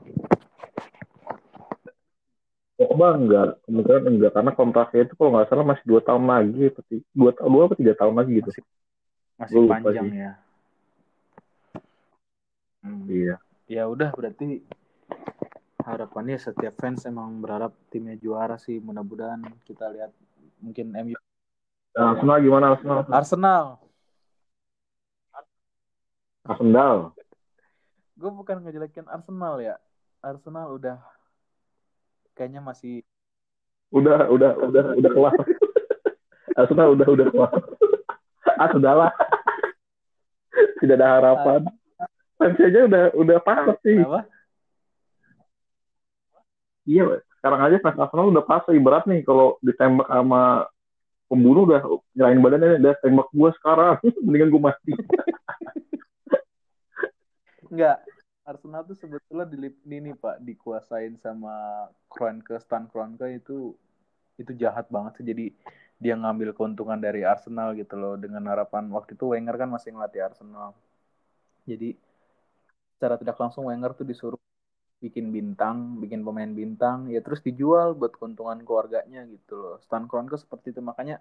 [2.76, 6.96] Pogba enggak, kemungkinan enggak karena kontraknya itu kalau nggak salah masih dua tahun lagi, seperti
[7.16, 8.50] dua tahun dua atau tiga tahun lagi gitu.
[8.52, 8.64] Masih,
[9.39, 10.20] masih panjang sih.
[10.20, 10.32] ya.
[12.84, 13.06] Hmm.
[13.08, 13.36] Iya.
[13.70, 14.66] Ya udah berarti
[15.86, 18.82] harapannya setiap fans emang berharap timnya juara sih.
[18.82, 20.12] Mudah-mudahan kita lihat
[20.60, 21.16] mungkin MU
[21.96, 22.98] Nah, Arsenal gimana Arsenal?
[23.08, 23.66] Arsenal.
[26.43, 26.96] Arsenal.
[28.20, 29.80] Gue bukan ngejelekin Arsenal ya.
[30.20, 31.00] Arsenal udah
[32.36, 33.08] kayaknya masih
[33.96, 35.36] Udah, udah, udah, udah kelar.
[36.60, 37.52] Arsenal udah, udah kelar.
[38.60, 39.12] Ah, sudahlah.
[40.84, 41.64] Tidak ada harapan.
[42.36, 44.04] Fans aja udah, udah pasrah sih.
[44.04, 44.28] apa?
[46.84, 48.76] Iya, sekarang aja fans Arsenal udah pasrah.
[48.76, 50.68] Ibarat nih kalau ditembak sama
[51.26, 51.82] pembunuh udah
[52.13, 53.95] nyerahin badannya, udah tembak gua sekarang.
[54.26, 54.93] Mendingan gua mati.
[57.69, 57.99] Enggak.
[58.45, 59.57] Arsenal tuh sebetulnya di
[59.89, 63.73] ini Pak dikuasain sama Kroenke, Stan Kroenke itu
[64.38, 65.26] itu jahat banget sih.
[65.26, 65.49] Jadi
[65.97, 70.30] dia ngambil keuntungan dari Arsenal gitu loh dengan harapan waktu itu Wenger kan masih ngelatih
[70.30, 70.78] Arsenal.
[71.65, 71.97] Jadi
[72.93, 74.45] secara tidak langsung Wenger tuh disuruh
[75.06, 79.76] bikin bintang, bikin pemain bintang, ya terus dijual buat keuntungan keluarganya gitu loh.
[79.86, 81.16] Stan Kroenke seperti itu makanya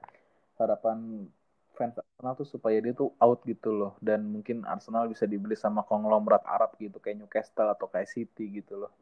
[0.61, 1.29] harapan
[1.77, 5.83] fans Arsenal tuh supaya dia tuh out gitu loh dan mungkin Arsenal bisa dibeli sama
[5.91, 8.93] konglomerat Arab gitu kayak Newcastle atau kayak City gitu loh.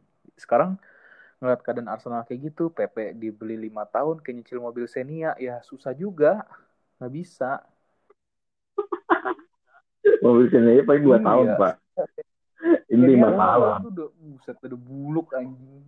[0.41, 0.81] Sekarang
[1.43, 5.93] ngeliat keadaan Arsenal kayak gitu, PP dibeli lima tahun kayak nyicil mobil Xenia ya susah
[5.93, 6.47] juga,
[6.99, 7.61] nggak bisa.
[10.25, 11.27] Mobil aja paling dua Iya.
[11.27, 11.75] tahun, Pak.
[12.93, 13.83] Ini lima tahun.
[13.83, 15.87] Itu udah buset udah buluk anjing.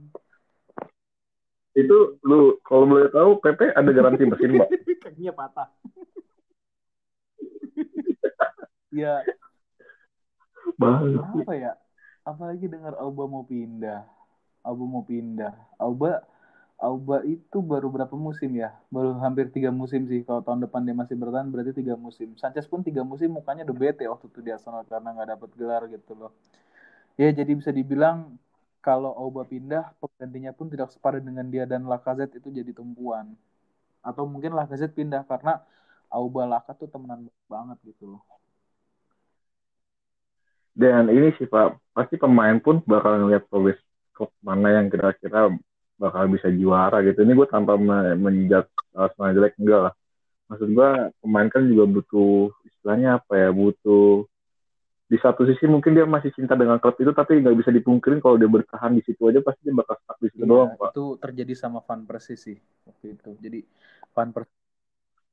[1.75, 4.68] Itu lu kalau boleh tahu PP ada garansi mesin, Pak.
[5.05, 5.68] Kakinya patah.
[8.95, 9.20] ya
[10.79, 11.18] Bang.
[11.18, 11.72] apa ya
[12.25, 14.07] apalagi dengar Auba mau pindah
[14.64, 16.22] Auba mau pindah Auba
[16.75, 18.75] Auba itu baru berapa musim ya?
[18.91, 20.27] Baru hampir tiga musim sih.
[20.27, 22.35] Kalau tahun depan dia masih bertahan berarti tiga musim.
[22.37, 25.83] Sanchez pun tiga musim mukanya udah bete waktu itu di Arsenal karena nggak dapat gelar
[25.89, 26.33] gitu loh.
[27.14, 28.37] Ya jadi bisa dibilang
[28.83, 33.33] kalau Auba pindah penggantinya pun tidak sepadan dengan dia dan Lacazette itu jadi tumpuan.
[34.05, 35.62] Atau mungkin Lacazette pindah karena
[36.12, 38.22] Auba Laka tuh temenan banget gitu loh.
[40.75, 43.79] Dan ini sih Pak, pasti pemain pun bakal ngeliat progres
[44.11, 45.55] klub mana yang kira-kira
[46.05, 47.24] bakal bisa juara gitu.
[47.24, 49.94] Ini gue tanpa me- menjat Arsenal jelek enggak lah.
[50.52, 50.90] Maksud gue
[51.24, 54.28] pemain kan juga butuh istilahnya apa ya, butuh
[55.05, 58.40] di satu sisi mungkin dia masih cinta dengan klub itu tapi nggak bisa dipungkirin kalau
[58.40, 60.90] dia bertahan di situ aja pasti dia bakal stuck di situ Iya, doang Pak.
[60.96, 62.57] itu terjadi sama Van Persie sih
[62.88, 63.30] waktu itu.
[63.36, 63.61] Jadi
[64.16, 64.59] Van Persie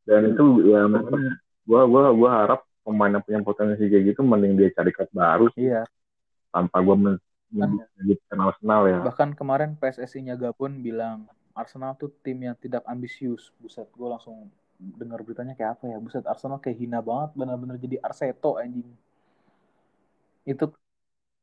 [0.04, 4.60] Dan itu ya makanya gue gua gua harap pemain yang punya potensi kayak gitu mending
[4.60, 5.86] dia cari klub baru sih iya.
[6.52, 7.16] tanpa gue men
[7.52, 9.00] menyebutkan Arsenal ya.
[9.04, 13.52] Bahkan kemarin PSSI-nya Gabon bilang Arsenal tuh tim yang tidak ambisius.
[13.60, 14.48] Buset, gue langsung
[14.80, 15.98] dengar beritanya kayak apa ya.
[16.00, 18.88] Buset, Arsenal kayak hina banget, benar-benar jadi Arseto anjing.
[20.48, 20.72] Itu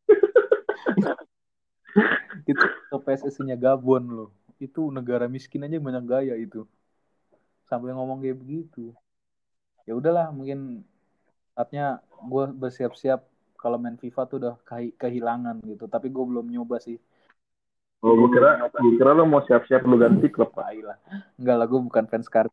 [2.50, 4.30] itu ke PSSI-nya Gabon loh.
[4.56, 6.64] Itu negara miskin aja banyak gaya itu.
[7.68, 8.96] Sampai ngomong kayak begitu.
[9.84, 10.88] Ya udahlah, mungkin
[11.52, 13.26] saatnya gue bersiap-siap
[13.58, 15.90] kalau main FIFA tuh udah kehi- kehilangan gitu.
[15.90, 16.96] Tapi gue belum nyoba sih.
[17.98, 20.70] Oh, gue kira, gue kira lo mau siap-siap lu ganti klub Pak.
[20.70, 20.96] Tai lah.
[21.34, 22.46] Enggak lah, gue bukan fans Scar.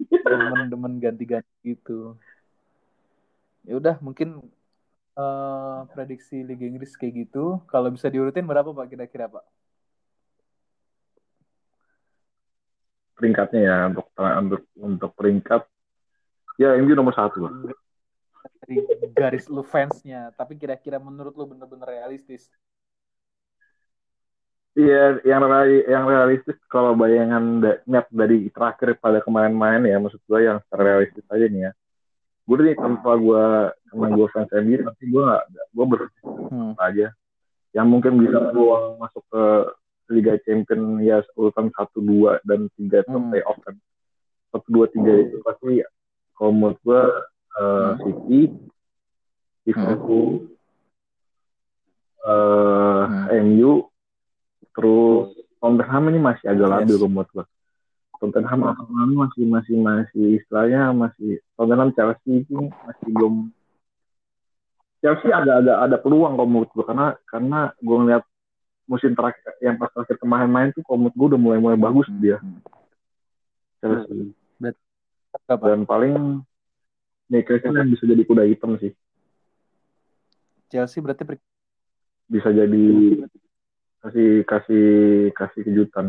[0.00, 2.16] Demen-demen ganti-ganti gitu.
[3.68, 4.40] Ya udah, mungkin
[5.20, 7.60] eh, prediksi Liga Inggris kayak gitu.
[7.68, 9.44] Kalau bisa diurutin berapa Pak kira-kira Pak?
[13.20, 15.68] Peringkatnya ya untuk untuk untuk peringkat
[16.56, 17.52] ya MU nomor satu lah.
[18.70, 20.30] Dari garis lu fansnya.
[20.38, 22.46] Tapi kira-kira menurut lu bener-bener realistis.
[24.78, 25.42] Iya, yang
[25.90, 31.26] yang realistis kalau bayangan da- map dari terakhir pada kemarin-main ya, maksud gue yang realistis
[31.26, 31.72] aja nih ya.
[32.46, 35.44] Gue nih tanpa gue karena gue fans MU, tapi gue nggak,
[35.74, 35.84] gue
[36.54, 36.72] Hmm.
[36.78, 37.10] aja.
[37.74, 39.44] Yang mungkin bisa peluang masuk ke
[40.14, 43.30] Liga Champion ya urutan satu dua dan tiga itu Hmm.
[43.34, 43.74] playoff kan.
[44.54, 45.82] Satu dua tiga itu pasti
[46.38, 47.02] kalau menurut gue
[47.50, 47.96] eh, Hmm.
[48.00, 48.40] City,
[49.64, 50.28] Liverpool,
[52.22, 53.26] eh, Hmm.
[53.46, 53.72] MU,
[54.70, 57.04] terus Tottenham ini masih agak labil Yes.
[57.04, 57.46] menurut gue.
[58.20, 63.48] Tottenham Arsenal masih masih masih istilahnya masih Tottenham Chelsea itu masih belum
[65.00, 68.24] Chelsea ada ada ada peluang kalau menurut gue karena karena gue ngeliat
[68.84, 72.20] musim terakhir yang pas terakhir kemarin main tuh menurut gue udah mulai mulai bagus Hmm,
[72.20, 72.60] dia hmm.
[73.80, 74.36] Chelsea
[75.48, 76.44] dan paling
[77.30, 78.90] Newcastle yang bisa jadi kuda hitam sih.
[80.66, 81.38] Chelsea berarti per-
[82.26, 82.86] bisa jadi
[84.02, 84.86] kasih kasih
[85.38, 86.06] kasih kejutan.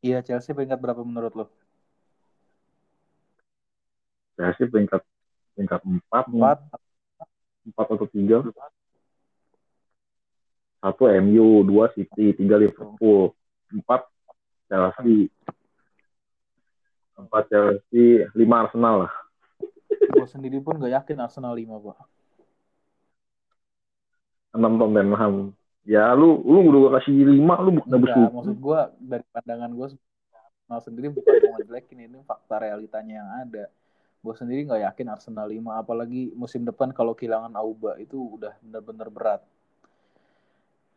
[0.00, 1.44] Iya Chelsea peringkat berapa menurut lo?
[4.40, 5.04] Chelsea peringkat
[5.52, 6.58] peringkat empat Empat.
[7.68, 8.40] empat atau tiga.
[10.80, 13.36] Satu MU dua City tiga Liverpool.
[13.68, 14.08] Empat
[14.72, 15.28] Chelsea.
[17.20, 19.12] Empat Chelsea lima Arsenal lah
[19.88, 21.98] Gue sendiri pun gak yakin Arsenal 5 pak.
[24.58, 25.34] enam Tottenham
[25.88, 29.70] ya lu lu udah gua kasih lima lu bukan Enggak, bersyukur maksud gue dari pandangan
[29.72, 29.86] gue
[30.34, 33.64] Arsenal sendiri bukan mau ngejelekin ini fakta realitanya yang ada.
[34.20, 39.08] Gue sendiri nggak yakin Arsenal 5 apalagi musim depan kalau kehilangan Auba itu udah benar-benar
[39.08, 39.40] berat.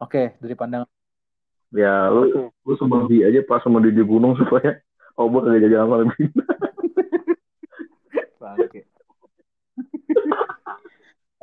[0.01, 0.89] Oke, dari pandangan
[1.71, 4.75] ya lu lu seperti aja pas sama di gunung supaya
[5.15, 6.27] gua kagak jadi apa lebih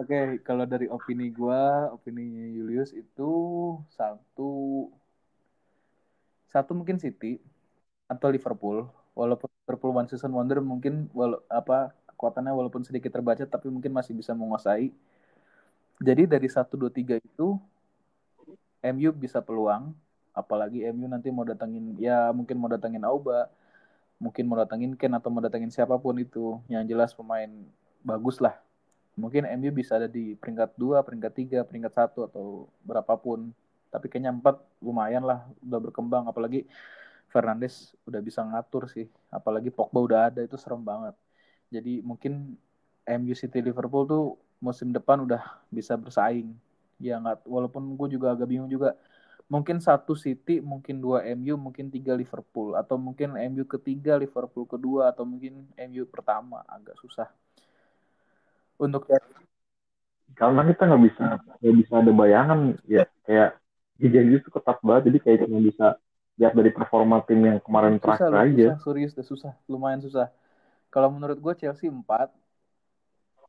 [0.09, 2.25] Oke, kalau dari opini gua, opini
[2.57, 3.29] Julius itu
[3.93, 4.49] satu
[6.49, 7.39] satu mungkin City
[8.09, 8.89] atau Liverpool.
[9.19, 14.15] Walaupun Liverpool one season wonder mungkin wala- apa kekuatannya walaupun sedikit terbaca tapi mungkin masih
[14.17, 14.95] bisa menguasai.
[15.99, 17.59] Jadi dari 1 2 3 itu
[18.83, 19.95] MU bisa peluang
[20.35, 23.51] apalagi MU nanti mau datangin ya mungkin mau datangin Auba,
[24.23, 27.51] mungkin mau datangin Ken atau mau datangin siapa pun itu yang jelas pemain
[28.05, 28.55] bagus lah
[29.19, 33.51] mungkin MU bisa ada di peringkat 2, peringkat 3, peringkat 1 atau berapapun.
[33.91, 36.31] Tapi kayaknya 4 lumayan lah udah berkembang.
[36.31, 36.65] Apalagi
[37.29, 39.11] Fernandes udah bisa ngatur sih.
[39.29, 41.19] Apalagi Pogba udah ada itu serem banget.
[41.69, 42.57] Jadi mungkin
[43.09, 44.25] MU City Liverpool tuh
[44.63, 46.55] musim depan udah bisa bersaing.
[47.03, 48.95] Ya nggak walaupun gue juga agak bingung juga.
[49.49, 55.09] Mungkin satu City, mungkin dua MU, mungkin tiga Liverpool, atau mungkin MU ketiga, Liverpool kedua,
[55.09, 57.33] atau mungkin MU pertama, agak susah.
[58.79, 59.11] Untuk
[60.39, 61.25] karena kita nggak bisa
[61.59, 63.59] nggak bisa ada bayangan ya kayak
[63.99, 65.87] jadi itu ketat banget jadi kayak cuma bisa
[66.39, 69.99] lihat dari performa tim yang kemarin susah, terakhir loh, aja susah, serius deh susah, lumayan
[69.99, 70.31] susah.
[70.89, 72.31] Kalau menurut gue Chelsea 4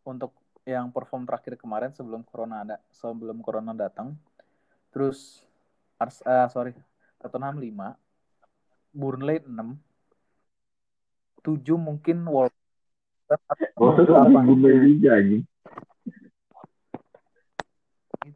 [0.01, 0.33] untuk
[0.65, 4.17] yang perform terakhir kemarin sebelum corona ada, sebelum corona datang.
[4.89, 5.45] Terus
[6.01, 6.73] Ars, ah, sorry,
[7.21, 7.93] Tottenham 5,
[8.89, 9.77] Burnley 6,
[11.45, 12.58] 7 mungkin Wolves.
[13.29, 14.39] Itu apa?
[14.41, 15.43] Gunanya juga anjing.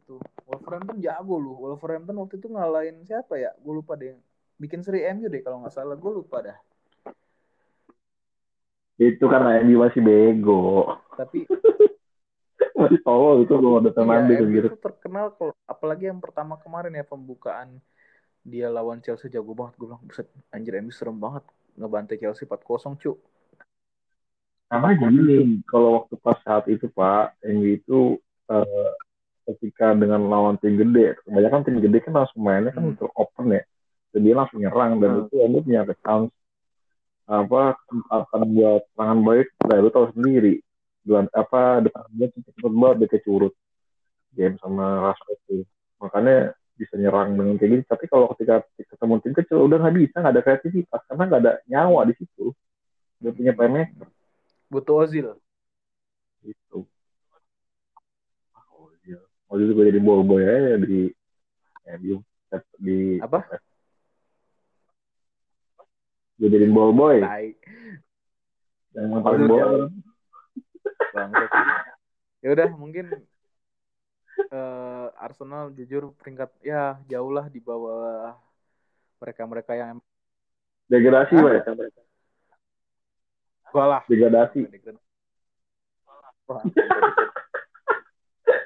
[0.04, 0.16] itu.
[0.44, 3.50] Wolverhampton jago lu Wolverhampton waktu itu ngalahin siapa ya?
[3.58, 4.14] Gue lupa deh.
[4.60, 5.96] Bikin seri MU deh kalau nggak salah.
[5.96, 6.58] Gue lupa dah.
[9.00, 10.94] Itu karena MU masih bego.
[11.18, 11.46] tapi
[12.74, 14.68] Masih tolol itu ada iya, Fernandes MU gitu.
[14.74, 17.78] itu terkenal kalau apalagi yang pertama kemarin ya pembukaan
[18.42, 20.02] dia lawan Chelsea jago banget gue bilang.
[20.04, 21.42] Buset anjir MU serem banget.
[21.74, 23.18] Ngebantai Chelsea 4-0 cu
[24.74, 28.18] Karena gini, kalau waktu pas saat itu Pak, MU itu
[28.50, 28.90] eh,
[29.46, 32.98] ketika dengan lawan tim gede, kebanyakan tim gede kan langsung mainnya kan Hmm.
[32.98, 33.62] untuk open ya.
[34.10, 35.22] Jadi dia langsung nyerang dan Hmm.
[35.30, 36.34] itu MU punya chance
[37.24, 40.58] apa kesempatan buat serangan balik, nah lu tahu sendiri.
[41.06, 43.54] Bulan apa depan dia cepet banget dia kecurut
[44.34, 45.56] game sama Rashford itu.
[46.02, 47.82] Makanya bisa nyerang dengan kayak gini.
[47.86, 51.52] Tapi kalau ketika ketemu tim kecil udah nggak bisa, nggak ada kreativitas karena nggak ada
[51.70, 52.50] nyawa di situ.
[53.22, 54.10] Dia punya playmaker
[54.68, 55.28] butuh Ozil
[56.44, 56.84] gitu.
[58.72, 59.20] Oh iya.
[59.48, 61.08] Oh itu gue jadi ball boy aja di
[62.00, 62.20] MU
[62.80, 63.42] di apa
[66.38, 67.54] gue jadi ball boy tai
[68.94, 69.86] yang Ozil bola.
[72.44, 73.06] ya udah mungkin
[74.38, 78.36] eh, Arsenal jujur peringkat ya jauh lah di bawah
[79.18, 79.98] mereka-mereka yang
[80.84, 81.64] Degradasi, Hah?
[81.64, 81.88] Pak.
[83.74, 84.70] Gua lah Degradasi.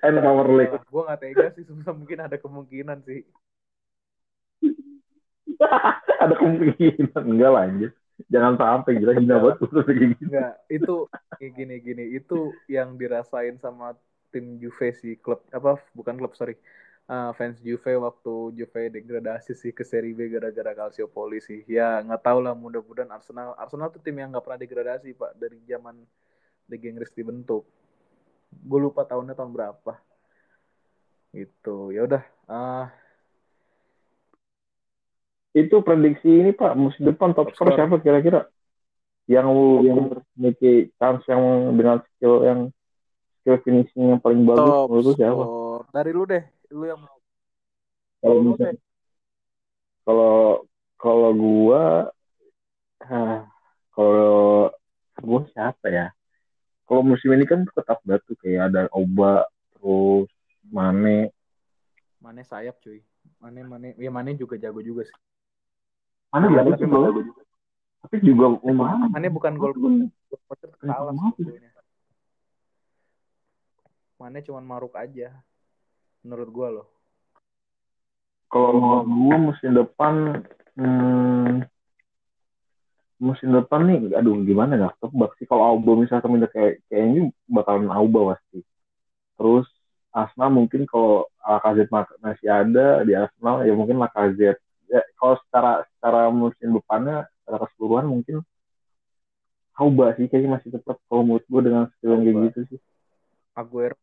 [0.04, 0.76] And Power League.
[0.76, 3.24] gue gak tega sih susah mungkin ada kemungkinan sih.
[6.22, 7.22] Ada kemungkinan.
[7.24, 7.90] Enggak lah anjir.
[8.30, 10.14] Jangan sampai gila hina banget tuh kayak gini.
[10.22, 10.94] Enggak, itu
[11.38, 12.04] kayak gini gini.
[12.14, 13.94] Itu yang dirasain sama
[14.30, 16.60] tim Juve sih klub apa bukan klub sorry
[17.08, 21.64] Ah, fans Juve waktu Juve degradasi sih ke Serie B gara-gara Calciopoli sih.
[21.64, 25.56] Ya nggak tahu lah mudah-mudahan Arsenal Arsenal tuh tim yang nggak pernah degradasi pak dari
[25.64, 25.96] zaman
[26.68, 27.64] Liga Inggris dibentuk.
[28.52, 29.96] Gue lupa tahunnya tahun berapa.
[31.32, 32.92] Itu ya udah ah.
[35.56, 38.52] Itu prediksi ini Pak musim depan top, top score siapa kira-kira?
[39.24, 39.48] Yang
[39.80, 39.98] yang
[40.36, 42.60] memiliki chance yang dengan skill yang
[43.40, 45.44] skill finishing yang paling bagus top menurut siapa?
[45.88, 47.00] Dari lu deh, lu yang
[48.18, 48.76] kalau misalnya
[50.02, 50.36] kalau
[50.98, 51.82] kalau gua
[53.94, 54.72] kalau
[55.22, 56.06] gua siapa ya?
[56.88, 59.44] Kalau musim ini kan tetap batu kayak ada Oba
[59.76, 60.32] terus
[60.72, 61.30] Mane.
[62.18, 63.04] Mane sayap cuy.
[63.38, 65.16] Mane Mane ya Mane juga jago juga sih.
[66.32, 67.42] Mane jago tapi jago juga.
[67.98, 69.12] Tapi juga lumayan.
[69.12, 69.76] Mane bukan gol
[70.48, 71.70] poster kalah sebetulnya.
[74.18, 75.30] Mane cuma maruk aja.
[76.28, 76.86] Menurut gua loh.
[78.52, 80.44] Kalau mau gua musim depan
[80.76, 81.64] hmm,
[83.16, 85.48] musim depan nih aduh gimana nggak tebak sih.
[85.48, 88.60] Kalau Auba misalnya minta kayak kayak ini bakalan Auba pasti.
[89.40, 89.64] Terus
[90.12, 94.60] Arsenal mungkin kalau Lacazette masih ada di Arsenal ya mungkin Lacazette.
[94.92, 98.44] Ya kalau secara secara musim depannya secara keseluruhan mungkin
[99.80, 102.80] Auba sih kayaknya masih tetap kalau menurut gue dengan skill yang kayak gitu sih.
[103.56, 103.96] Aguero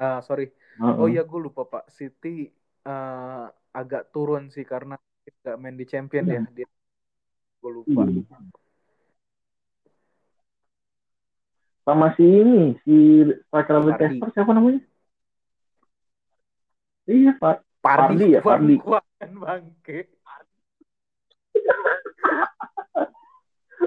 [0.00, 0.52] uh, sorry.
[0.80, 0.96] Uh -uh.
[1.04, 1.88] oh iya gue lupa pak.
[1.92, 2.48] City
[2.86, 6.42] uh, agak turun sih karena nggak main di Champion yeah.
[6.46, 6.68] ya dia
[7.60, 8.02] gue lupa.
[8.06, 8.50] Hmm.
[11.86, 14.82] sama si ini si striker Leicester siapa namanya?
[17.06, 18.74] Iya pak Pardi, Pardi ya Pardi.
[19.38, 19.98] bangke.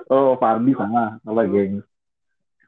[0.10, 1.86] Oh Pardi sama salah geng.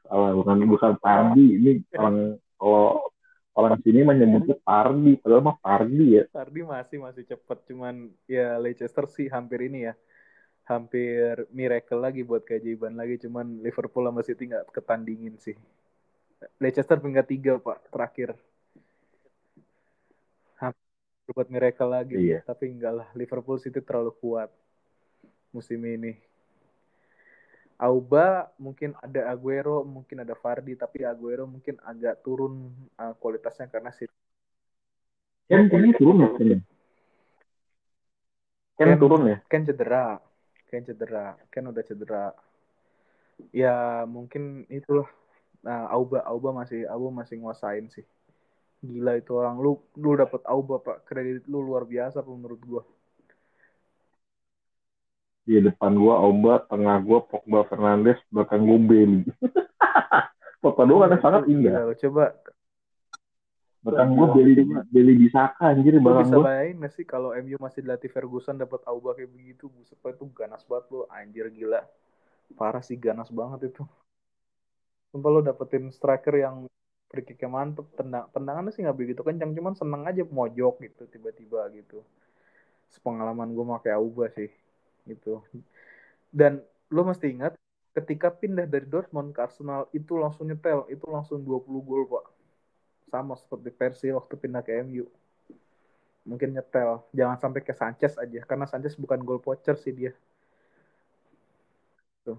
[0.06, 1.58] Salah bukan bukan Pardi.
[1.58, 3.10] Ini orang kalau
[3.52, 6.24] orang sini menyebutnya Pardi padahal mah Pardi ya.
[6.32, 9.94] Pardi masih masih cepet cuman ya Leicester sih hampir ini ya.
[10.62, 15.56] Hampir miracle lagi buat keajaiban lagi cuman Liverpool sama City nggak ketandingin sih.
[16.58, 18.34] Leicester peringkat tiga pak terakhir.
[20.56, 22.40] Hampir buat miracle lagi iya.
[22.42, 23.08] tapi enggak lah.
[23.12, 24.48] Liverpool City terlalu kuat
[25.52, 26.31] musim ini
[27.82, 33.90] Auba mungkin ada Aguero mungkin ada Fardi tapi Aguero mungkin agak turun uh, kualitasnya karena
[33.90, 34.14] City
[35.50, 36.30] Ken ini turun ya
[38.78, 39.38] Ken turun ya?
[39.50, 40.22] Ken cedera
[40.70, 42.24] Ken cedera Ken udah cedera.
[43.50, 45.10] Ya mungkin itulah.
[45.66, 48.06] Nah Auba Auba masih Auba masih nguasain sih.
[48.82, 49.58] Gila itu orang.
[49.58, 51.04] Lu lu dapet Auba pak.
[51.06, 52.82] Kredit lu luar biasa menurut gua
[55.42, 59.26] di depan gua Auba tengah gua Pogba Fernandes belakang gua Beli
[60.62, 61.90] foto doang sangat indah.
[61.98, 62.38] coba.
[63.82, 64.54] Bahkan gue beli
[64.94, 68.78] beli di Saka anjir bang bisa bayangin gak sih kalau MU masih dilatih Ferguson dapat
[68.86, 71.82] Auba kayak begitu buset itu ganas banget lo anjir gila.
[72.54, 73.82] Parah sih ganas banget itu.
[75.10, 76.70] Sumpah lo dapetin striker yang
[77.10, 81.66] free kick mantep tendang tendangannya sih nggak begitu kencang cuman seneng aja mojok gitu tiba-tiba
[81.74, 82.06] gitu.
[82.86, 84.61] Sepengalaman gue pakai Auba sih
[85.06, 85.42] gitu.
[86.32, 87.56] Dan lo mesti ingat
[87.92, 90.88] ketika pindah dari Dortmund ke Arsenal itu langsung nyetel.
[90.88, 92.24] Itu langsung 20 gol pak.
[93.12, 95.04] Sama seperti versi waktu pindah ke MU
[96.26, 97.02] mungkin nyetel.
[97.14, 100.12] Jangan sampai ke Sanchez aja karena Sanchez bukan goal poacher sih dia.
[102.22, 102.38] Tuh.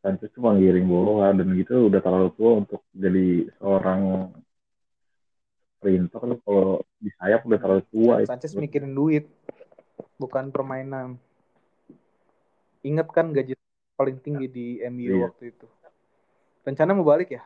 [0.00, 4.32] Sanchez cuma giring bola dan gitu udah terlalu tua untuk jadi seorang
[5.78, 8.60] sprinter kalau di sayap udah terlalu tua Sanchez itu.
[8.62, 9.28] mikirin duit
[10.18, 11.18] bukan permainan
[12.82, 13.54] inget kan gaji
[13.94, 15.24] paling tinggi di MU iya.
[15.30, 15.66] waktu itu
[16.66, 17.42] rencana mau balik ya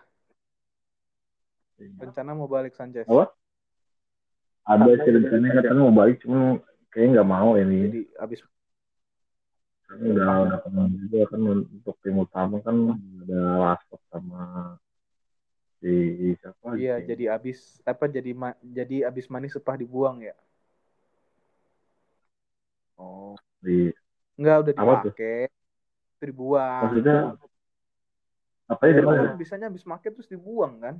[1.76, 3.04] Rencana mau balik Sanchez.
[3.04, 3.32] Apa?
[4.66, 6.58] Ada sih rencana katanya mau balik cuma
[6.90, 7.78] kayaknya nggak mau ini.
[7.86, 8.40] Jadi abis
[9.86, 14.42] udah udah kenal juga kan untuk tim utama kan ada Rashford sama
[15.78, 18.34] si siapa iya jadi abis apa jadi
[18.66, 20.34] jadi abis manis setelah dibuang ya
[23.00, 23.92] oh di
[24.36, 25.48] enggak udah dipakai
[26.26, 27.18] dibuang maksudnya
[28.66, 30.98] apa ya, ya bisanya abis make terus dibuang kan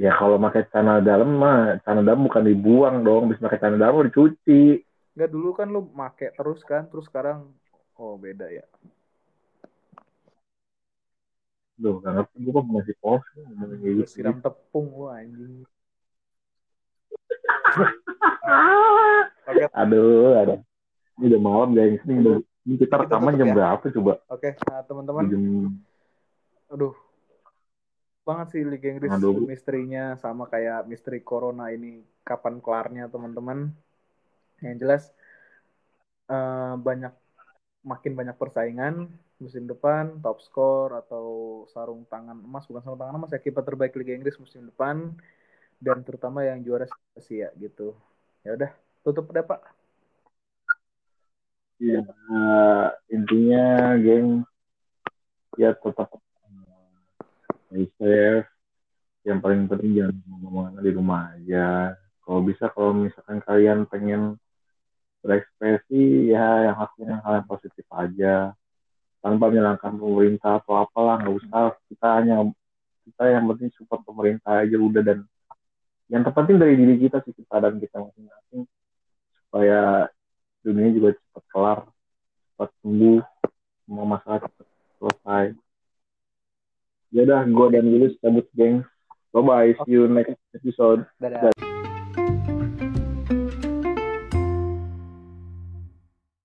[0.00, 4.08] Ya kalau pakai celana dalam mah celana dalam bukan dibuang dong, bisa pakai celana dalam
[4.08, 4.80] dicuci.
[5.12, 7.52] Enggak dulu kan lu make terus kan, terus sekarang
[8.00, 8.64] oh beda ya.
[11.76, 13.24] Duh, gak ngerti gue kok masih pos
[13.84, 14.04] gitu.
[14.08, 15.68] Siram tepung gua anjing.
[19.74, 20.56] Aduh, ada.
[21.20, 22.00] Ini udah malam guys.
[22.04, 22.36] Ini, udah,
[22.68, 23.54] ini kita rekaman jam ya?
[23.56, 24.12] berapa coba?
[24.32, 25.24] Oke, nah teman-teman.
[25.28, 25.42] Jam...
[26.70, 26.94] Aduh,
[28.24, 29.42] banget sih Liga Inggris Aduh.
[29.44, 33.74] misterinya sama kayak misteri Corona ini kapan kelarnya teman-teman.
[34.60, 35.02] Yang jelas
[36.28, 37.12] uh, banyak
[37.80, 39.08] makin banyak persaingan
[39.40, 43.96] musim depan top skor atau sarung tangan emas bukan sarung tangan emas ya kiper terbaik
[43.96, 45.16] Liga Inggris musim depan
[45.80, 46.84] dan terutama yang juara
[47.16, 47.96] ya gitu.
[48.44, 48.70] Ya udah
[49.04, 49.60] tutup deh pak.
[51.80, 52.04] Ya
[53.08, 54.44] intinya geng
[55.56, 56.08] ya tetap
[57.96, 58.48] safe.
[59.20, 61.92] Yang paling penting jangan ngomong di rumah aja.
[62.24, 64.40] Kalau bisa kalau misalkan kalian pengen
[65.20, 68.56] berekspresi ya yang hasilnya hal yang positif aja.
[69.20, 71.76] Tanpa menyalahkan pemerintah atau apalah nggak usah.
[71.92, 72.48] Kita hanya
[73.04, 75.28] kita yang penting support pemerintah aja udah dan
[76.10, 78.66] yang terpenting dari diri kita sih kita dan kita masing-masing.
[79.46, 80.10] Supaya
[80.60, 81.78] dunia juga cepat kelar
[82.52, 83.18] cepat sembuh
[83.86, 84.66] semua masalah cepat
[85.00, 85.44] selesai.
[87.10, 88.84] Ya udah gue dan Willis cabut geng.
[89.30, 91.06] Bye bye see you next episode.
[91.22, 91.69] Dadah